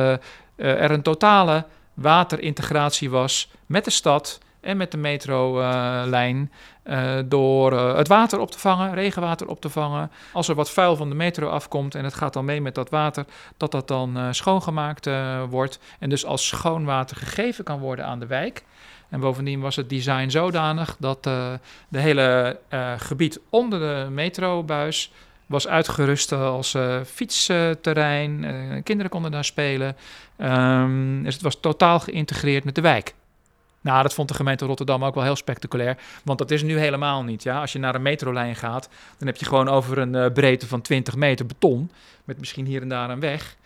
er 0.56 0.90
een 0.90 1.02
totale 1.02 1.64
waterintegratie 1.94 3.10
was 3.10 3.50
met 3.66 3.84
de 3.84 3.90
stad 3.90 4.38
en 4.60 4.76
met 4.76 4.90
de 4.90 4.96
metrolijn. 4.96 6.52
eh 6.82 7.18
door 7.24 7.72
eh, 7.72 7.96
het 7.96 8.08
water 8.08 8.38
op 8.38 8.50
te 8.50 8.58
vangen, 8.58 8.94
regenwater 8.94 9.48
op 9.48 9.60
te 9.60 9.68
vangen. 9.68 10.10
Als 10.32 10.48
er 10.48 10.54
wat 10.54 10.70
vuil 10.70 10.96
van 10.96 11.08
de 11.08 11.14
metro 11.14 11.48
afkomt 11.48 11.94
en 11.94 12.04
het 12.04 12.14
gaat 12.14 12.32
dan 12.32 12.44
mee 12.44 12.60
met 12.60 12.74
dat 12.74 12.90
water, 12.90 13.24
dat 13.56 13.72
dat 13.72 13.88
dan 13.88 14.16
eh, 14.16 14.26
schoongemaakt 14.30 15.08
wordt. 15.48 15.78
En 15.98 16.08
dus 16.08 16.24
als 16.24 16.46
schoon 16.46 16.84
water 16.84 17.16
gegeven 17.16 17.64
kan 17.64 17.78
worden 17.78 18.06
aan 18.06 18.20
de 18.20 18.26
wijk. 18.26 18.64
En 19.08 19.20
bovendien 19.20 19.60
was 19.60 19.76
het 19.76 19.88
design 19.88 20.28
zodanig 20.28 20.96
dat 20.98 21.22
de 21.22 21.98
hele 21.98 22.58
gebied 22.96 23.40
onder 23.48 23.78
de 23.78 24.10
metrobuis 24.10 25.12
was 25.50 25.68
uitgerust 25.68 26.32
als 26.32 26.74
eh, 26.74 27.00
fietsterrein. 27.04 28.44
Eh, 28.44 28.82
kinderen 28.82 29.10
konden 29.10 29.30
daar 29.30 29.44
spelen. 29.44 29.96
Ehm, 30.36 31.22
dus 31.22 31.34
het 31.34 31.42
was 31.42 31.60
totaal 31.60 32.00
geïntegreerd 32.00 32.64
met 32.64 32.74
de 32.74 32.80
wijk. 32.80 33.14
Nou, 33.80 34.02
dat 34.02 34.14
vond 34.14 34.28
de 34.28 34.34
gemeente 34.34 34.64
Rotterdam 34.64 35.04
ook 35.04 35.14
wel 35.14 35.24
heel 35.24 35.36
spectaculair. 35.36 35.96
Want 36.24 36.38
dat 36.38 36.50
is 36.50 36.62
nu 36.62 36.78
helemaal 36.78 37.22
niet. 37.22 37.42
Ja? 37.42 37.60
Als 37.60 37.72
je 37.72 37.78
naar 37.78 37.94
een 37.94 38.02
metrolijn 38.02 38.56
gaat, 38.56 38.88
dan 39.18 39.26
heb 39.26 39.36
je 39.36 39.44
gewoon 39.44 39.68
over 39.68 39.98
een 39.98 40.14
eh, 40.14 40.32
breedte 40.32 40.66
van 40.66 40.80
20 40.80 41.16
meter 41.16 41.46
beton. 41.46 41.90
Met 42.24 42.38
misschien 42.38 42.66
hier 42.66 42.82
en 42.82 42.88
daar 42.88 43.10
een 43.10 43.20
weg. 43.20 43.58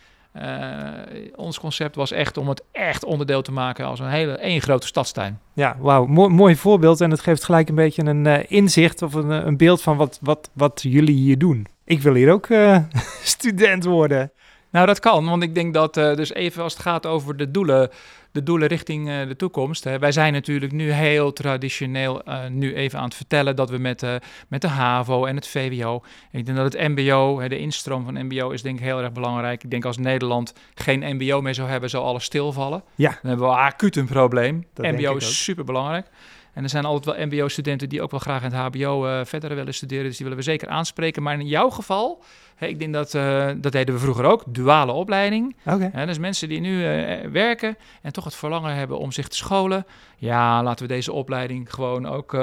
Ons 1.35 1.59
concept 1.59 1.95
was 1.95 2.11
echt 2.11 2.37
om 2.37 2.49
het 2.49 2.63
echt 2.71 3.03
onderdeel 3.03 3.41
te 3.41 3.51
maken 3.51 3.85
als 3.85 3.99
een 3.99 4.09
hele 4.09 4.31
één 4.31 4.61
grote 4.61 4.87
stadstuin. 4.87 5.39
Ja, 5.53 5.75
wauw. 5.79 6.05
Mooi, 6.05 6.33
mooi 6.33 6.55
voorbeeld. 6.55 7.01
En 7.01 7.11
het 7.11 7.19
geeft 7.19 7.43
gelijk 7.43 7.69
een 7.69 7.75
beetje 7.75 8.05
een 8.05 8.49
inzicht 8.49 9.01
of 9.01 9.13
een, 9.13 9.29
een 9.29 9.57
beeld 9.57 9.81
van 9.81 9.97
wat, 9.97 10.19
wat, 10.21 10.49
wat 10.53 10.81
jullie 10.81 11.15
hier 11.15 11.37
doen. 11.37 11.67
Ik 11.85 12.01
wil 12.01 12.13
hier 12.13 12.31
ook 12.31 12.47
eh, 12.47 12.77
student 13.23 13.83
worden. 13.83 14.31
Nou, 14.71 14.87
dat 14.87 14.99
kan, 14.99 15.25
want 15.25 15.43
ik 15.43 15.55
denk 15.55 15.73
dat, 15.73 15.97
eh, 15.97 16.15
dus 16.15 16.33
even 16.33 16.63
als 16.63 16.73
het 16.73 16.81
gaat 16.81 17.05
over 17.05 17.37
de 17.37 17.51
doelen, 17.51 17.89
de 18.31 18.43
doelen 18.43 18.67
richting 18.67 19.09
eh, 19.09 19.27
de 19.27 19.35
toekomst. 19.35 19.83
Hè, 19.83 19.99
wij 19.99 20.11
zijn 20.11 20.33
natuurlijk 20.33 20.71
nu 20.71 20.91
heel 20.91 21.33
traditioneel 21.33 22.21
nu 22.49 22.75
even 22.75 22.99
aan 22.99 23.05
het 23.05 23.15
vertellen 23.15 23.55
dat 23.55 23.69
we 23.69 23.77
met, 23.77 24.05
met 24.47 24.61
de 24.61 24.67
HAVO 24.67 25.25
en 25.25 25.35
het 25.35 25.47
VWO. 25.47 26.03
Ik 26.31 26.45
denk 26.45 26.57
dat 26.57 26.73
het 26.73 26.87
MBO, 26.87 27.39
hè, 27.39 27.49
de 27.49 27.59
instroom 27.59 28.03
van 28.03 28.25
MBO 28.25 28.49
is 28.49 28.61
denk 28.61 28.77
ik 28.77 28.83
heel 28.83 29.01
erg 29.01 29.11
belangrijk. 29.11 29.63
Ik 29.63 29.71
denk 29.71 29.85
als 29.85 29.97
Nederland 29.97 30.53
geen 30.73 31.15
MBO 31.15 31.41
meer 31.41 31.55
zou 31.55 31.69
hebben, 31.69 31.89
zou 31.89 32.03
alles 32.03 32.23
stilvallen. 32.23 32.83
Ja. 32.95 33.09
Dan 33.09 33.29
hebben 33.29 33.47
we 33.47 33.53
acuut 33.55 33.95
een 33.95 34.05
probleem. 34.05 34.65
Dat 34.73 34.91
MBO 34.91 35.15
is 35.15 35.43
super 35.43 35.63
belangrijk. 35.63 36.07
En 36.55 36.63
er 36.63 36.69
zijn 36.69 36.85
altijd 36.85 37.17
wel 37.17 37.25
MBO-studenten 37.25 37.89
die 37.89 38.01
ook 38.01 38.11
wel 38.11 38.19
graag 38.19 38.43
in 38.43 38.51
het 38.51 38.75
HBO 38.75 39.05
eh, 39.05 39.25
verder 39.25 39.55
willen 39.55 39.73
studeren. 39.73 40.03
Dus 40.03 40.17
die 40.17 40.25
willen 40.25 40.43
we 40.43 40.49
zeker 40.49 40.67
aanspreken. 40.67 41.23
Maar 41.23 41.39
in 41.39 41.47
jouw 41.47 41.69
geval, 41.69 42.23
ik 42.59 42.79
denk 42.79 42.93
dat 42.93 43.13
eh, 43.13 43.49
dat 43.57 43.71
deden 43.71 43.95
we 43.95 44.01
vroeger 44.01 44.25
ook, 44.25 44.43
duale 44.47 44.91
opleiding. 44.91 45.55
Oké. 45.65 45.89
Hè, 45.93 46.05
dus 46.05 46.17
mensen 46.17 46.49
die 46.49 46.59
nu 46.59 46.85
eh, 46.85 47.29
werken 47.29 47.77
en 48.01 48.13
toch 48.13 48.23
het 48.23 48.35
verlangen 48.35 48.75
hebben 48.75 48.97
om 48.99 49.11
zich 49.11 49.27
te 49.27 49.35
scholen. 49.35 49.85
Ja, 50.17 50.63
laten 50.63 50.87
we 50.87 50.93
deze 50.93 51.11
opleiding 51.11 51.73
gewoon 51.73 52.05
ook 52.07 52.37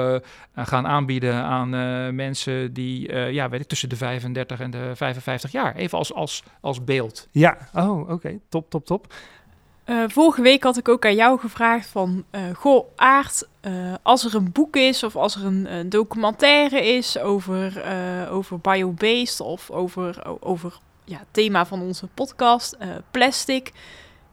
gaan 0.55 0.87
aanbieden 0.87 1.33
aan 1.35 1.69
mensen 2.15 2.73
die, 2.73 3.15
ja, 3.15 3.49
weet 3.49 3.61
ik, 3.61 3.67
tussen 3.67 3.89
de 3.89 3.95
35 3.95 4.59
en 4.59 4.71
de 4.71 4.91
55 4.95 5.51
jaar. 5.51 5.75
Even 5.75 5.97
als, 5.97 6.13
als, 6.13 6.43
als 6.61 6.83
beeld. 6.83 7.27
Ja, 7.31 7.57
oh, 7.73 8.09
oké. 8.09 8.39
Top, 8.49 8.69
top, 8.69 8.85
top. 8.85 9.13
Eh, 9.83 10.03
vorige 10.07 10.41
week 10.41 10.63
had 10.63 10.77
ik 10.77 10.89
ook 10.89 11.05
aan 11.05 11.15
jou 11.15 11.39
gevraagd 11.39 11.87
van... 11.87 12.23
eh, 12.29 12.41
goh, 12.55 12.85
Aart, 12.95 13.47
eh, 13.61 13.71
als 14.01 14.25
er 14.25 14.35
een 14.35 14.51
boek 14.51 14.75
is 14.75 15.03
of 15.03 15.15
als 15.15 15.35
er 15.35 15.45
een, 15.45 15.67
eh, 15.67 15.77
documentaire 15.85 16.85
is 16.95 17.19
over, 17.19 17.83
over 18.29 18.59
biobased... 18.59 19.39
of 19.39 19.71
over, 19.71 20.23
over 20.39 20.77
ja, 21.05 21.17
het 21.17 21.27
thema 21.31 21.65
van 21.65 21.81
onze 21.81 22.07
podcast, 22.13 22.77
plastic... 23.11 23.71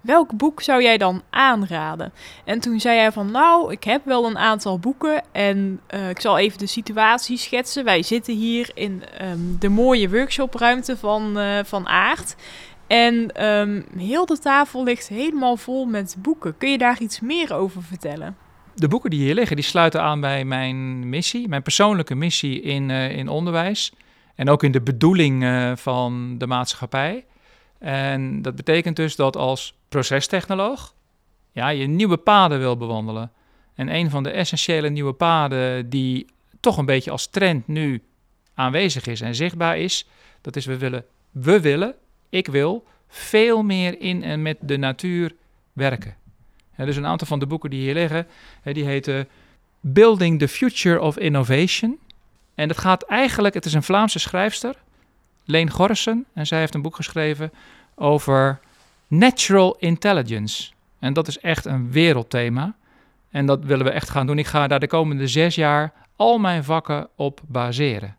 Welk 0.00 0.32
boek 0.32 0.62
zou 0.62 0.82
jij 0.82 0.98
dan 0.98 1.22
aanraden? 1.30 2.12
En 2.44 2.60
toen 2.60 2.80
zei 2.80 2.98
hij 2.98 3.12
van, 3.12 3.30
nou, 3.30 3.72
ik 3.72 3.84
heb 3.84 4.04
wel 4.04 4.26
een 4.26 4.38
aantal 4.38 4.78
boeken 4.78 5.22
en 5.32 5.80
ik 6.10 6.20
zal 6.20 6.38
even 6.38 6.58
de 6.58 6.66
situatie 6.66 7.36
schetsen. 7.36 7.84
Wij 7.84 8.02
zitten 8.02 8.34
hier 8.34 8.70
in 8.74 9.02
ehm, 9.18 9.38
de 9.58 9.68
mooie 9.68 10.10
workshopruimte 10.10 10.96
van, 10.96 11.38
van 11.64 11.88
Aard. 11.88 12.34
En 12.90 13.32
ehm, 13.32 13.82
heel 13.96 14.26
de 14.26 14.38
tafel 14.38 14.84
ligt 14.84 15.08
helemaal 15.08 15.56
vol 15.56 15.84
met 15.84 16.16
boeken. 16.18 16.56
Kun 16.56 16.70
je 16.70 16.78
daar 16.78 17.00
iets 17.00 17.20
meer 17.20 17.54
over 17.54 17.82
vertellen? 17.82 18.36
de 18.80 18.88
boeken 18.88 19.10
die 19.10 19.20
hier 19.20 19.34
liggen, 19.34 19.56
die 19.56 19.64
sluiten 19.64 20.02
aan 20.02 20.20
bij 20.20 20.44
mijn 20.44 21.08
missie, 21.08 21.48
mijn 21.48 21.62
persoonlijke 21.62 22.14
missie 22.14 22.60
in, 22.60 22.88
uh, 22.88 23.16
in 23.16 23.28
onderwijs. 23.28 23.92
En 24.34 24.48
ook 24.48 24.62
in 24.62 24.72
de 24.72 24.80
bedoeling 24.80 25.42
uh, 25.42 25.76
van 25.76 26.38
de 26.38 26.46
maatschappij. 26.46 27.24
En 27.78 28.42
dat 28.42 28.56
betekent 28.56 28.96
dus 28.96 29.16
dat 29.16 29.36
als 29.36 29.74
procestechnoloog 29.88 30.94
ja, 31.52 31.68
je 31.68 31.86
nieuwe 31.86 32.16
paden 32.16 32.58
wil 32.58 32.76
bewandelen. 32.76 33.32
En 33.74 33.94
een 33.94 34.10
van 34.10 34.22
de 34.22 34.30
essentiële 34.30 34.88
nieuwe 34.88 35.12
paden 35.12 35.90
die 35.90 36.26
toch 36.60 36.76
een 36.76 36.84
beetje 36.84 37.10
als 37.10 37.26
trend 37.26 37.66
nu 37.66 38.02
aanwezig 38.54 39.06
is 39.06 39.20
en 39.20 39.34
zichtbaar 39.34 39.78
is, 39.78 40.06
dat 40.40 40.56
is 40.56 40.66
we 40.66 40.78
willen, 40.78 41.04
we 41.30 41.60
willen, 41.60 41.94
ik 42.30 42.46
wil, 42.46 42.86
veel 43.08 43.62
meer 43.62 44.00
in 44.00 44.22
en 44.22 44.42
met 44.42 44.56
de 44.60 44.76
natuur 44.76 45.34
werken. 45.72 46.16
Ja, 46.76 46.84
dus 46.84 46.96
een 46.96 47.06
aantal 47.06 47.26
van 47.26 47.38
de 47.38 47.46
boeken 47.46 47.70
die 47.70 47.80
hier 47.80 47.94
liggen, 47.94 48.26
die 48.62 48.84
heten 48.84 49.28
Building 49.80 50.38
the 50.38 50.48
Future 50.48 51.00
of 51.00 51.18
Innovation. 51.18 51.98
En 52.54 52.68
het 52.68 52.78
gaat 52.78 53.02
eigenlijk, 53.02 53.54
het 53.54 53.64
is 53.64 53.74
een 53.74 53.82
Vlaamse 53.82 54.18
schrijfster, 54.18 54.74
Leen 55.44 55.70
Gorrissen, 55.70 56.24
en 56.32 56.46
zij 56.46 56.58
heeft 56.58 56.74
een 56.74 56.82
boek 56.82 56.96
geschreven 56.96 57.52
over 57.94 58.60
natural 59.06 59.76
intelligence. 59.78 60.70
En 60.98 61.12
dat 61.12 61.28
is 61.28 61.38
echt 61.38 61.64
een 61.64 61.90
wereldthema. 61.90 62.74
En 63.30 63.46
dat 63.46 63.64
willen 63.64 63.84
we 63.84 63.92
echt 63.92 64.10
gaan 64.10 64.26
doen. 64.26 64.38
Ik 64.38 64.46
ga 64.46 64.66
daar 64.66 64.80
de 64.80 64.86
komende 64.86 65.26
zes 65.26 65.54
jaar 65.54 65.92
al 66.16 66.38
mijn 66.38 66.64
vakken 66.64 67.08
op 67.16 67.40
baseren. 67.46 68.16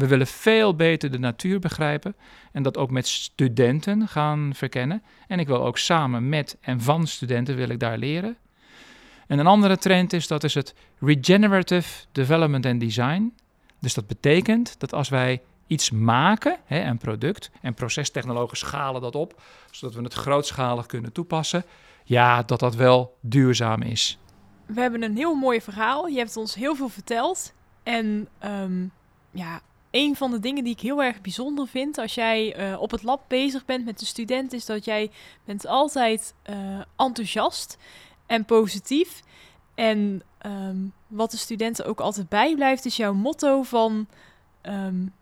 We 0.00 0.06
willen 0.06 0.26
veel 0.26 0.74
beter 0.74 1.10
de 1.10 1.18
natuur 1.18 1.58
begrijpen 1.58 2.14
en 2.52 2.62
dat 2.62 2.76
ook 2.76 2.90
met 2.90 3.08
studenten 3.08 4.08
gaan 4.08 4.50
verkennen. 4.54 5.02
En 5.28 5.38
ik 5.38 5.46
wil 5.46 5.64
ook 5.64 5.78
samen 5.78 6.28
met 6.28 6.56
en 6.60 6.80
van 6.80 7.06
studenten 7.06 7.56
wil 7.56 7.68
ik 7.68 7.80
daar 7.80 7.98
leren. 7.98 8.36
En 9.26 9.38
een 9.38 9.46
andere 9.46 9.76
trend 9.76 10.12
is 10.12 10.26
dat 10.26 10.44
is 10.44 10.54
het 10.54 10.74
regenerative 10.98 12.04
development 12.12 12.66
and 12.66 12.80
design. 12.80 13.34
Dus 13.78 13.94
dat 13.94 14.06
betekent 14.06 14.80
dat 14.80 14.92
als 14.92 15.08
wij 15.08 15.42
iets 15.66 15.90
maken, 15.90 16.56
hè, 16.64 16.80
een 16.80 16.98
product, 16.98 17.50
en 17.60 17.74
procestechnologen 17.74 18.56
schalen 18.56 19.00
dat 19.00 19.14
op, 19.14 19.42
zodat 19.70 19.94
we 19.96 20.02
het 20.02 20.14
grootschalig 20.14 20.86
kunnen 20.86 21.12
toepassen, 21.12 21.64
ja, 22.04 22.42
dat 22.42 22.60
dat 22.60 22.74
wel 22.74 23.16
duurzaam 23.20 23.82
is. 23.82 24.18
We 24.66 24.80
hebben 24.80 25.02
een 25.02 25.16
heel 25.16 25.34
mooi 25.34 25.60
verhaal. 25.60 26.06
Je 26.06 26.18
hebt 26.18 26.36
ons 26.36 26.54
heel 26.54 26.74
veel 26.74 26.88
verteld. 26.88 27.52
En 27.82 28.28
ehm, 28.38 28.84
ja, 29.30 29.60
een 29.90 30.16
van 30.16 30.30
de 30.30 30.40
dingen 30.40 30.64
die 30.64 30.72
ik 30.72 30.80
heel 30.80 31.02
erg 31.02 31.20
bijzonder 31.20 31.68
vind 31.68 31.98
als 31.98 32.14
jij 32.14 32.70
uh, 32.70 32.80
op 32.80 32.90
het 32.90 33.02
lab 33.02 33.24
bezig 33.28 33.64
bent 33.64 33.84
met 33.84 33.98
de 33.98 34.06
student, 34.06 34.52
is 34.52 34.66
dat 34.66 34.84
jij 34.84 35.10
bent 35.44 35.66
altijd 35.66 36.34
uh, 36.50 36.80
enthousiast 36.96 37.78
en 38.26 38.44
positief. 38.44 39.22
En 39.74 40.22
um, 40.46 40.92
wat 41.06 41.30
de 41.30 41.36
studenten 41.36 41.86
ook 41.86 42.00
altijd 42.00 42.28
bijblijft, 42.28 42.84
is 42.84 42.96
jouw 42.96 43.14
motto 43.14 43.62
van 43.62 44.06
um, 44.62 45.12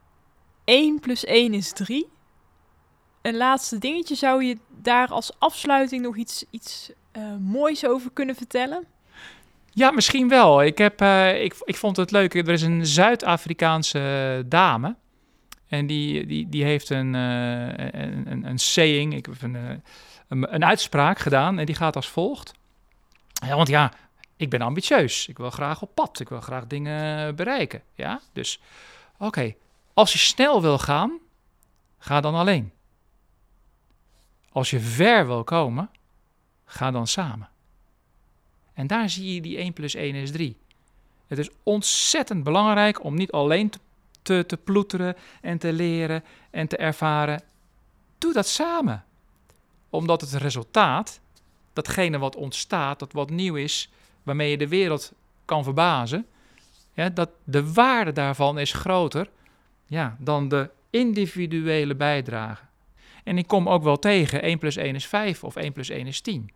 1 0.65 1.01
plus 1.01 1.25
1 1.25 1.55
is 1.55 1.73
3. 1.73 2.09
Een 3.23 3.37
laatste 3.37 3.79
dingetje, 3.79 4.15
zou 4.15 4.45
je 4.45 4.59
daar 4.69 5.09
als 5.09 5.33
afsluiting 5.39 6.03
nog 6.03 6.17
iets, 6.17 6.45
iets 6.51 6.91
uh, 7.13 7.37
moois 7.37 7.87
over 7.87 8.11
kunnen 8.11 8.35
vertellen? 8.35 8.87
Ja, 9.79 9.91
misschien 9.91 10.29
wel. 10.29 10.63
Ik, 10.63 10.79
heb, 10.79 11.03
uh, 11.03 11.43
ik, 11.43 11.55
ik 11.65 11.77
vond 11.77 11.97
het 11.97 12.11
leuk. 12.11 12.35
Er 12.35 12.49
is 12.49 12.63
een 12.63 12.87
Zuid-Afrikaanse 12.87 14.43
dame. 14.47 14.97
En 15.67 15.87
die, 15.87 16.27
die, 16.27 16.49
die 16.49 16.65
heeft 16.65 16.91
een, 16.91 17.15
uh, 17.15 17.67
een, 17.67 18.31
een, 18.31 18.45
een, 18.45 18.59
saying, 18.59 19.15
ik 19.15 19.27
een, 19.27 19.55
een, 20.29 20.55
een, 20.55 20.65
uitspraak 20.65 21.19
gedaan. 21.19 21.59
En 21.59 21.67
die 21.67 21.75
gaat 21.75 21.97
als 21.97 22.09
volgt. 22.09 22.53
Ja, 23.47 23.57
want 23.57 23.69
ja, 23.69 23.93
ik 24.37 24.51
ben 24.51 24.61
ambitieus. 24.61 25.29
Ik 25.29 25.39
wil 25.39 25.51
graag 25.51 25.83
op 25.83 25.95
pad. 25.95 26.21
Ik 26.21 26.29
wil 26.29 26.41
graag 26.41 26.67
dingen 26.67 27.37
bereiken. 27.37 27.83
Ja, 27.95 28.21
dus 28.33 28.61
oké. 29.19 29.55
Als 29.95 30.13
je 30.13 30.19
snel 30.19 30.63
wil 30.63 30.79
gaan, 30.79 31.19
ga 31.99 32.21
dan 32.21 32.35
alleen. 32.35 32.73
Als 34.53 34.71
je 34.71 34.81
ver 34.81 35.27
wil 35.27 35.45
komen, 35.45 35.91
ga 36.65 36.91
dan 36.91 37.07
samen. 37.07 37.49
En 38.79 38.87
daar 38.87 39.11
zie 39.11 39.35
je 39.35 39.41
die 39.41 39.57
1 39.57 39.73
plus 39.73 39.95
1 39.95 40.15
is 40.15 40.31
3. 40.31 40.57
Het 41.27 41.39
is 41.39 41.51
ontzettend 41.63 42.45
belangrijk 42.45 43.05
om 43.05 43.15
niet 43.15 43.31
alleen 43.31 43.71
te, 43.71 43.79
te, 44.23 44.45
te 44.47 44.57
ploeteren 44.57 45.17
en 45.41 45.59
te 45.59 45.73
leren 45.73 46.25
en 46.51 46.69
te 46.69 46.77
ervaren. 46.77 47.43
Doe 48.19 48.33
dat 48.33 48.49
samen. 48.49 49.05
Omdat 49.91 50.21
het 50.21 50.33
resultaat, 50.33 51.21
datgene 51.73 52.19
wat 52.19 52.37
ontstaat, 52.37 52.99
dat 52.99 53.13
wat 53.13 53.31
nieuw 53.31 53.55
is, 53.55 53.91
waarmee 54.23 54.51
je 54.51 54.59
de 54.59 54.69
wereld 54.69 55.13
kan 55.45 55.65
verbazen, 55.65 56.27
ja, 56.93 57.09
dat 57.09 57.31
de 57.45 57.73
waarde 57.73 58.13
daarvan 58.13 58.59
is 58.59 58.73
groter 58.73 59.31
ja, 59.87 60.17
dan 60.19 60.49
de 60.49 60.71
individuele 60.91 61.95
bijdrage. 61.95 62.65
En 63.25 63.39
ik 63.39 63.47
kom 63.47 63.69
ook 63.69 63.83
wel 63.83 63.99
tegen 63.99 64.43
1 64.43 64.59
plus 64.59 64.77
1 64.77 64.95
is 64.95 65.07
5 65.07 65.45
of 65.45 65.57
1 65.57 65.73
plus 65.73 65.89
1 65.89 66.07
is 66.07 66.21
10. 66.21 66.51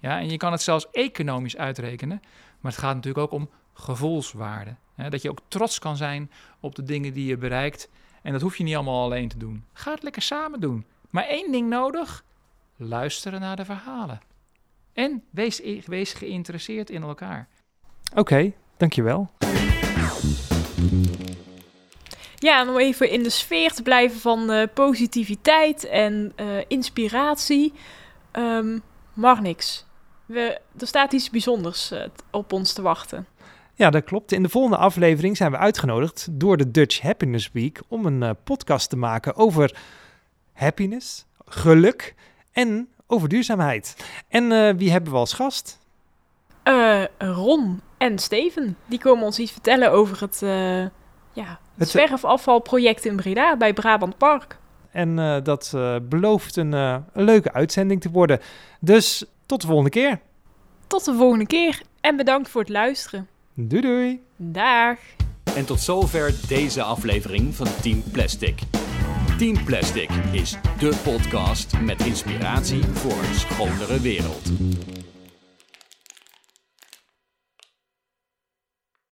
Ja, 0.00 0.18
en 0.18 0.30
je 0.30 0.36
kan 0.36 0.52
het 0.52 0.62
zelfs 0.62 0.90
economisch 0.90 1.56
uitrekenen, 1.56 2.20
maar 2.60 2.72
het 2.72 2.80
gaat 2.80 2.94
natuurlijk 2.94 3.24
ook 3.24 3.40
om 3.40 3.50
gevoelswaarde. 3.72 4.74
Hè? 4.94 5.10
Dat 5.10 5.22
je 5.22 5.30
ook 5.30 5.40
trots 5.48 5.78
kan 5.78 5.96
zijn 5.96 6.30
op 6.60 6.74
de 6.74 6.82
dingen 6.82 7.12
die 7.12 7.26
je 7.26 7.36
bereikt. 7.36 7.88
En 8.22 8.32
dat 8.32 8.40
hoef 8.40 8.56
je 8.56 8.64
niet 8.64 8.74
allemaal 8.74 9.04
alleen 9.04 9.28
te 9.28 9.38
doen. 9.38 9.64
Ga 9.72 9.90
het 9.90 10.02
lekker 10.02 10.22
samen 10.22 10.60
doen. 10.60 10.84
Maar 11.10 11.24
één 11.24 11.52
ding 11.52 11.68
nodig: 11.68 12.24
luisteren 12.76 13.40
naar 13.40 13.56
de 13.56 13.64
verhalen. 13.64 14.20
En 14.92 15.22
wees, 15.30 15.60
wees 15.84 16.12
geïnteresseerd 16.12 16.90
in 16.90 17.02
elkaar. 17.02 17.48
Oké, 18.10 18.20
okay, 18.20 18.56
dankjewel. 18.76 19.30
Ja, 22.34 22.68
om 22.68 22.78
even 22.78 23.10
in 23.10 23.22
de 23.22 23.30
sfeer 23.30 23.72
te 23.72 23.82
blijven 23.82 24.20
van 24.20 24.50
uh, 24.50 24.62
positiviteit 24.74 25.84
en 25.84 26.32
uh, 26.36 26.46
inspiratie. 26.68 27.72
Um, 28.32 28.82
mag 29.14 29.40
niks. 29.40 29.86
We, 30.32 30.60
er 30.78 30.86
staat 30.86 31.12
iets 31.12 31.30
bijzonders 31.30 31.92
uh, 31.92 32.04
op 32.30 32.52
ons 32.52 32.72
te 32.72 32.82
wachten. 32.82 33.26
Ja, 33.74 33.90
dat 33.90 34.04
klopt. 34.04 34.32
In 34.32 34.42
de 34.42 34.48
volgende 34.48 34.76
aflevering 34.76 35.36
zijn 35.36 35.50
we 35.50 35.56
uitgenodigd 35.56 36.28
door 36.30 36.56
de 36.56 36.70
Dutch 36.70 37.00
Happiness 37.00 37.50
Week 37.52 37.80
om 37.88 38.06
een 38.06 38.36
podcast 38.44 38.90
te 38.90 38.96
maken 38.96 39.36
over 39.36 39.78
happiness, 40.52 41.26
geluk 41.44 42.14
en 42.52 42.88
over 43.06 43.28
duurzaamheid. 43.28 43.96
En 44.28 44.76
wie 44.76 44.90
hebben 44.90 45.12
we 45.12 45.18
als 45.18 45.32
gast? 45.32 45.78
Ron 47.18 47.80
en 47.98 48.18
Steven. 48.18 48.76
Die 48.86 48.98
komen 48.98 49.24
ons 49.24 49.38
iets 49.38 49.52
vertellen 49.52 49.92
over 49.92 50.20
het 50.20 50.40
ja, 51.32 51.60
het 51.76 51.88
zwerfafvalproject 51.88 53.04
in 53.04 53.16
Breda 53.16 53.56
bij 53.56 53.72
Brabant 53.72 54.18
Park. 54.18 54.58
En 54.90 55.18
uh, 55.18 55.36
dat 55.42 55.72
uh, 55.74 55.96
belooft 56.02 56.56
een, 56.56 56.72
uh, 56.72 56.96
een 57.12 57.24
leuke 57.24 57.52
uitzending 57.52 58.00
te 58.00 58.10
worden. 58.10 58.40
Dus 58.80 59.24
tot 59.50 59.60
de 59.60 59.66
volgende 59.66 59.90
keer. 59.90 60.20
Tot 60.86 61.04
de 61.04 61.14
volgende 61.14 61.46
keer 61.46 61.82
en 62.00 62.16
bedankt 62.16 62.48
voor 62.48 62.60
het 62.60 62.70
luisteren. 62.70 63.28
Doei 63.54 63.82
doei. 63.82 64.20
Dag. 64.36 64.98
En 65.54 65.64
tot 65.64 65.80
zover 65.80 66.34
deze 66.48 66.82
aflevering 66.82 67.54
van 67.54 67.66
Team 67.82 68.02
Plastic. 68.12 68.60
Team 69.38 69.64
Plastic 69.64 70.10
is 70.32 70.56
de 70.78 71.00
podcast 71.02 71.80
met 71.80 72.06
inspiratie 72.06 72.84
voor 72.84 73.18
een 73.24 73.34
schonere 73.34 74.00
wereld. 74.00 74.50